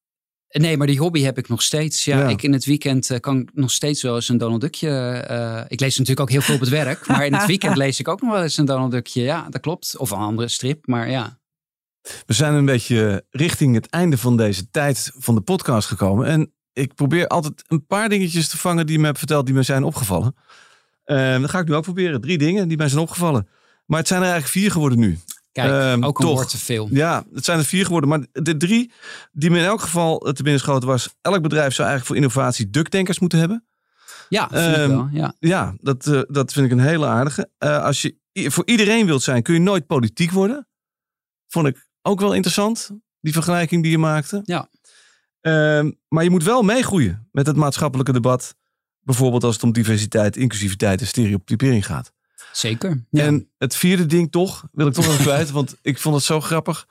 Nee, 0.60 0.78
maar 0.78 0.88
die 0.88 1.00
hobby 1.00 1.22
heb 1.22 1.38
ik 1.38 1.48
nog 1.48 1.62
steeds. 1.62 2.06
Ja, 2.06 2.28
ik 2.28 2.44
in 2.44 2.54
het 2.54 2.66
weekend 2.66 3.10
uh, 3.10 3.20
kan 3.20 3.50
nog 3.54 3.72
steeds 3.72 4.02
wel 4.02 4.16
eens 4.16 4.30
een 4.30 4.38
Donald 4.38 4.62
Duckje. 4.62 4.88
Uh, 5.30 5.62
ik 5.68 5.80
lees 5.80 5.98
natuurlijk 5.98 6.20
ook 6.20 6.30
heel 6.30 6.42
veel 6.42 6.56
op 6.56 6.60
het 6.60 6.70
werk. 6.70 7.08
Maar 7.08 7.26
in 7.26 7.34
het 7.34 7.46
weekend 7.46 7.78
lees 7.78 8.00
ik 8.00 8.08
ook 8.08 8.22
nog 8.22 8.32
wel 8.32 8.44
eens 8.44 8.58
een 8.58 8.66
Donald 8.66 8.92
Duckje. 8.92 9.22
Ja, 9.22 9.48
dat 9.50 9.62
klopt. 9.62 9.98
Of 9.98 10.12
een 10.12 10.18
andere 10.18 10.48
strip, 10.48 10.88
maar 10.88 11.10
ja. 11.10 11.39
We 12.26 12.34
zijn 12.34 12.54
een 12.54 12.66
beetje 12.66 13.26
richting 13.30 13.76
het 13.76 13.89
einde 13.89 14.18
van 14.18 14.38
deze 14.38 14.70
tijd 14.70 15.12
van 15.18 15.36
de 15.36 15.42
podcast 15.42 15.88
gekomen. 15.88 16.28
En 16.28 16.54
ik 16.74 16.94
probeer 16.94 17.28
altijd 17.28 17.63
een 17.68 17.86
paar 17.86 18.10
dingetjes 18.10 18.48
te 18.48 18.58
vangen 18.58 18.86
die 18.86 18.98
me 18.98 19.04
hebben 19.04 19.20
verteld, 19.20 19.46
die 19.46 19.56
me 19.56 19.63
zijn 19.63 19.84
opgevallen. 19.84 20.36
Uh, 21.06 21.42
dat 21.42 21.50
ga 21.50 21.60
ik 21.60 21.68
nu 21.68 21.76
ook 21.76 21.84
proberen. 21.84 22.22
Drie 22.22 22.38
dingen 22.38 22.68
die 22.68 22.78
mij 22.78 22.88
zijn 22.88 23.02
opgevallen. 23.02 23.48
Maar 23.86 24.00
het 24.00 24.08
zijn 24.08 24.22
er 24.22 24.30
eigenlijk 24.30 24.58
vier 24.58 24.72
geworden 24.72 25.00
nu. 25.00 25.20
Kijk, 25.54 25.72
ehm, 25.72 26.04
ook 26.04 26.20
een 26.20 26.26
toch, 26.26 26.36
woord 26.36 26.50
te 26.50 26.58
veel. 26.58 26.88
Ja, 26.92 27.26
het 27.34 27.46
zijn 27.46 27.60
er 27.60 27.66
vier 27.66 27.86
geworden. 27.86 28.10
Maar 28.10 28.26
de 28.32 28.58
drie 28.58 28.92
die 29.32 29.50
me 29.50 29.58
in 29.58 29.66
elk 29.66 29.82
geval 29.82 30.18
te 30.18 30.44
binnen 30.44 30.62
schoten 30.62 30.88
was... 30.88 31.16
elk 31.22 31.42
bedrijf 31.42 31.74
zou 31.74 31.88
eigenlijk 31.88 32.06
voor 32.06 32.16
innovatie 32.16 32.70
ducktankers 32.70 33.20
moeten 33.20 33.39
hebben. 33.39 33.66
Ja, 34.30 34.50
vind 34.50 34.78
um, 34.78 34.89
wel, 34.89 35.10
ja. 35.12 35.36
ja 35.39 35.76
dat, 35.82 36.06
uh, 36.06 36.22
dat 36.28 36.54
vind 36.54 36.66
ik 36.66 36.72
een 36.72 36.80
hele 36.80 37.06
aardige. 37.06 37.50
Uh, 37.60 37.84
als 37.84 38.02
je 38.02 38.16
voor 38.34 38.66
iedereen 38.66 39.06
wilt 39.06 39.24
zijn, 39.24 39.44
kun 39.44 39.54
je 39.54 39.60
nooit 39.60 39.88
politiek 39.88 40.32
worden. 40.32 40.68
Vond 41.48 41.68
ik 41.68 41.88
ook 42.02 42.20
wel 42.20 42.34
interessant, 42.34 42.92
die 43.20 43.34
vergelijking 43.34 43.82
die 43.82 43.92
je 43.92 43.98
maakte. 43.98 44.42
Ja. 44.44 44.70
Um, 45.42 46.00
maar 46.08 46.24
je 46.24 46.30
moet 46.30 46.44
wel 46.44 46.62
meegroeien 46.62 47.28
met 47.32 47.48
het 47.48 47.56
maatschappelijke 47.56 48.12
debat. 48.12 48.56
Bijvoorbeeld 49.00 49.44
als 49.44 49.54
het 49.54 49.63
om 49.63 49.72
diversiteit, 49.72 50.38
inclusiviteit 50.38 51.02
en 51.02 51.08
stereotypering 51.08 51.86
gaat. 51.86 52.13
Zeker. 52.54 53.06
En 53.12 53.50
het 53.58 53.76
vierde 53.76 54.06
ding 54.06 54.32
toch, 54.32 54.68
wil 54.72 54.88
ik 54.88 54.94
toch 54.94 55.06
wel 55.06 55.16
kwijt, 55.16 55.52
want 55.52 55.76
ik 55.82 56.00
vond 56.00 56.16
het 56.16 56.24
zo 56.24 56.42
grappig. 56.42 56.88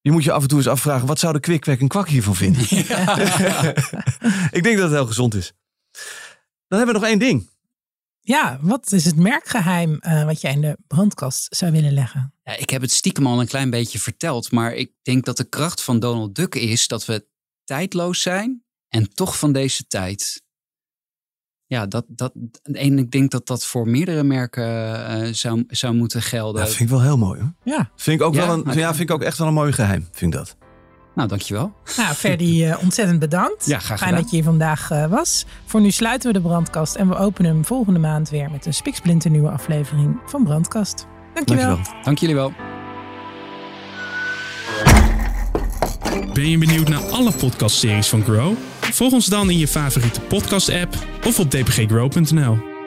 Je 0.00 0.10
moet 0.10 0.24
je 0.24 0.32
af 0.32 0.42
en 0.42 0.48
toe 0.48 0.58
eens 0.58 0.68
afvragen, 0.68 1.06
wat 1.06 1.18
zou 1.18 1.32
de 1.32 1.40
kwik, 1.40 1.66
en 1.66 1.88
kwak 1.88 2.08
hiervan 2.08 2.34
vinden? 2.36 2.62
ik 4.58 4.62
denk 4.62 4.76
dat 4.76 4.84
het 4.84 4.98
heel 4.98 5.06
gezond 5.06 5.34
is. 5.34 5.52
Dan 6.68 6.78
hebben 6.78 6.94
we 6.94 7.00
nog 7.00 7.10
één 7.10 7.18
ding. 7.18 7.48
Ja, 8.20 8.58
wat 8.60 8.92
is 8.92 9.04
het 9.04 9.16
merkgeheim 9.16 10.00
uh, 10.00 10.24
wat 10.24 10.40
jij 10.40 10.52
in 10.52 10.60
de 10.60 10.76
brandkast 10.86 11.56
zou 11.56 11.72
willen 11.72 11.92
leggen? 11.92 12.34
Ja, 12.42 12.56
ik 12.56 12.70
heb 12.70 12.82
het 12.82 12.92
stiekem 12.92 13.26
al 13.26 13.40
een 13.40 13.46
klein 13.46 13.70
beetje 13.70 13.98
verteld, 13.98 14.52
maar 14.52 14.74
ik 14.74 14.92
denk 15.02 15.24
dat 15.24 15.36
de 15.36 15.48
kracht 15.48 15.82
van 15.82 15.98
Donald 15.98 16.34
Duck 16.34 16.54
is 16.54 16.88
dat 16.88 17.04
we 17.04 17.26
tijdloos 17.64 18.22
zijn 18.22 18.64
en 18.88 19.14
toch 19.14 19.38
van 19.38 19.52
deze 19.52 19.86
tijd 19.86 20.42
ja, 21.68 21.86
dat, 21.86 22.04
dat, 22.08 22.32
en 22.62 22.98
ik 22.98 23.10
denk 23.10 23.30
dat 23.30 23.46
dat 23.46 23.66
voor 23.66 23.88
meerdere 23.88 24.22
merken 24.22 24.66
uh, 24.66 25.32
zou, 25.32 25.64
zou 25.68 25.94
moeten 25.94 26.22
gelden. 26.22 26.60
Dat 26.60 26.74
vind 26.74 26.90
ik 26.90 26.96
wel 26.96 27.04
heel 27.04 27.18
mooi 27.18 27.40
hoor. 27.40 27.52
Ja. 27.64 27.90
Vind 27.96 28.20
ik 28.20 28.26
ook, 28.26 28.34
wel 28.34 28.52
een, 28.52 28.78
ja, 28.78 28.94
vind 28.94 29.10
ik 29.10 29.14
ook 29.14 29.22
echt 29.22 29.38
wel 29.38 29.46
een 29.46 29.54
mooi 29.54 29.72
geheim, 29.72 30.08
vind 30.12 30.34
ik 30.34 30.38
dat. 30.38 30.56
Nou, 31.14 31.28
dankjewel. 31.28 31.72
Nou, 31.96 32.14
Ferdi, 32.14 32.68
uh, 32.68 32.82
ontzettend 32.82 33.18
bedankt. 33.18 33.66
Ja, 33.66 33.78
graag 33.78 33.98
Fijn 33.98 34.14
dat 34.14 34.30
je 34.30 34.36
hier 34.36 34.44
vandaag 34.44 34.90
uh, 34.90 35.06
was. 35.06 35.46
Voor 35.64 35.80
nu 35.80 35.90
sluiten 35.90 36.32
we 36.32 36.38
de 36.38 36.44
brandkast 36.44 36.94
en 36.94 37.08
we 37.08 37.16
openen 37.16 37.50
hem 37.50 37.64
volgende 37.64 37.98
maand 37.98 38.30
weer 38.30 38.50
met 38.50 38.66
een 38.66 38.74
spiksplinter 38.74 39.30
nieuwe 39.30 39.50
aflevering 39.50 40.20
van 40.26 40.44
Brandkast. 40.44 41.06
Dankjewel. 41.34 41.66
Dankjewel. 41.66 42.02
Dank 42.02 42.18
jullie 42.18 42.34
wel. 42.34 42.52
Ben 46.32 46.50
je 46.50 46.58
benieuwd 46.58 46.88
naar 46.88 47.02
alle 47.02 47.32
podcastseries 47.32 48.08
van 48.08 48.22
Grow? 48.22 48.54
Volg 48.92 49.12
ons 49.12 49.26
dan 49.26 49.50
in 49.50 49.58
je 49.58 49.68
favoriete 49.68 50.20
podcast-app 50.20 50.94
of 51.26 51.38
op 51.38 51.50
dpggrow.nl. 51.50 52.77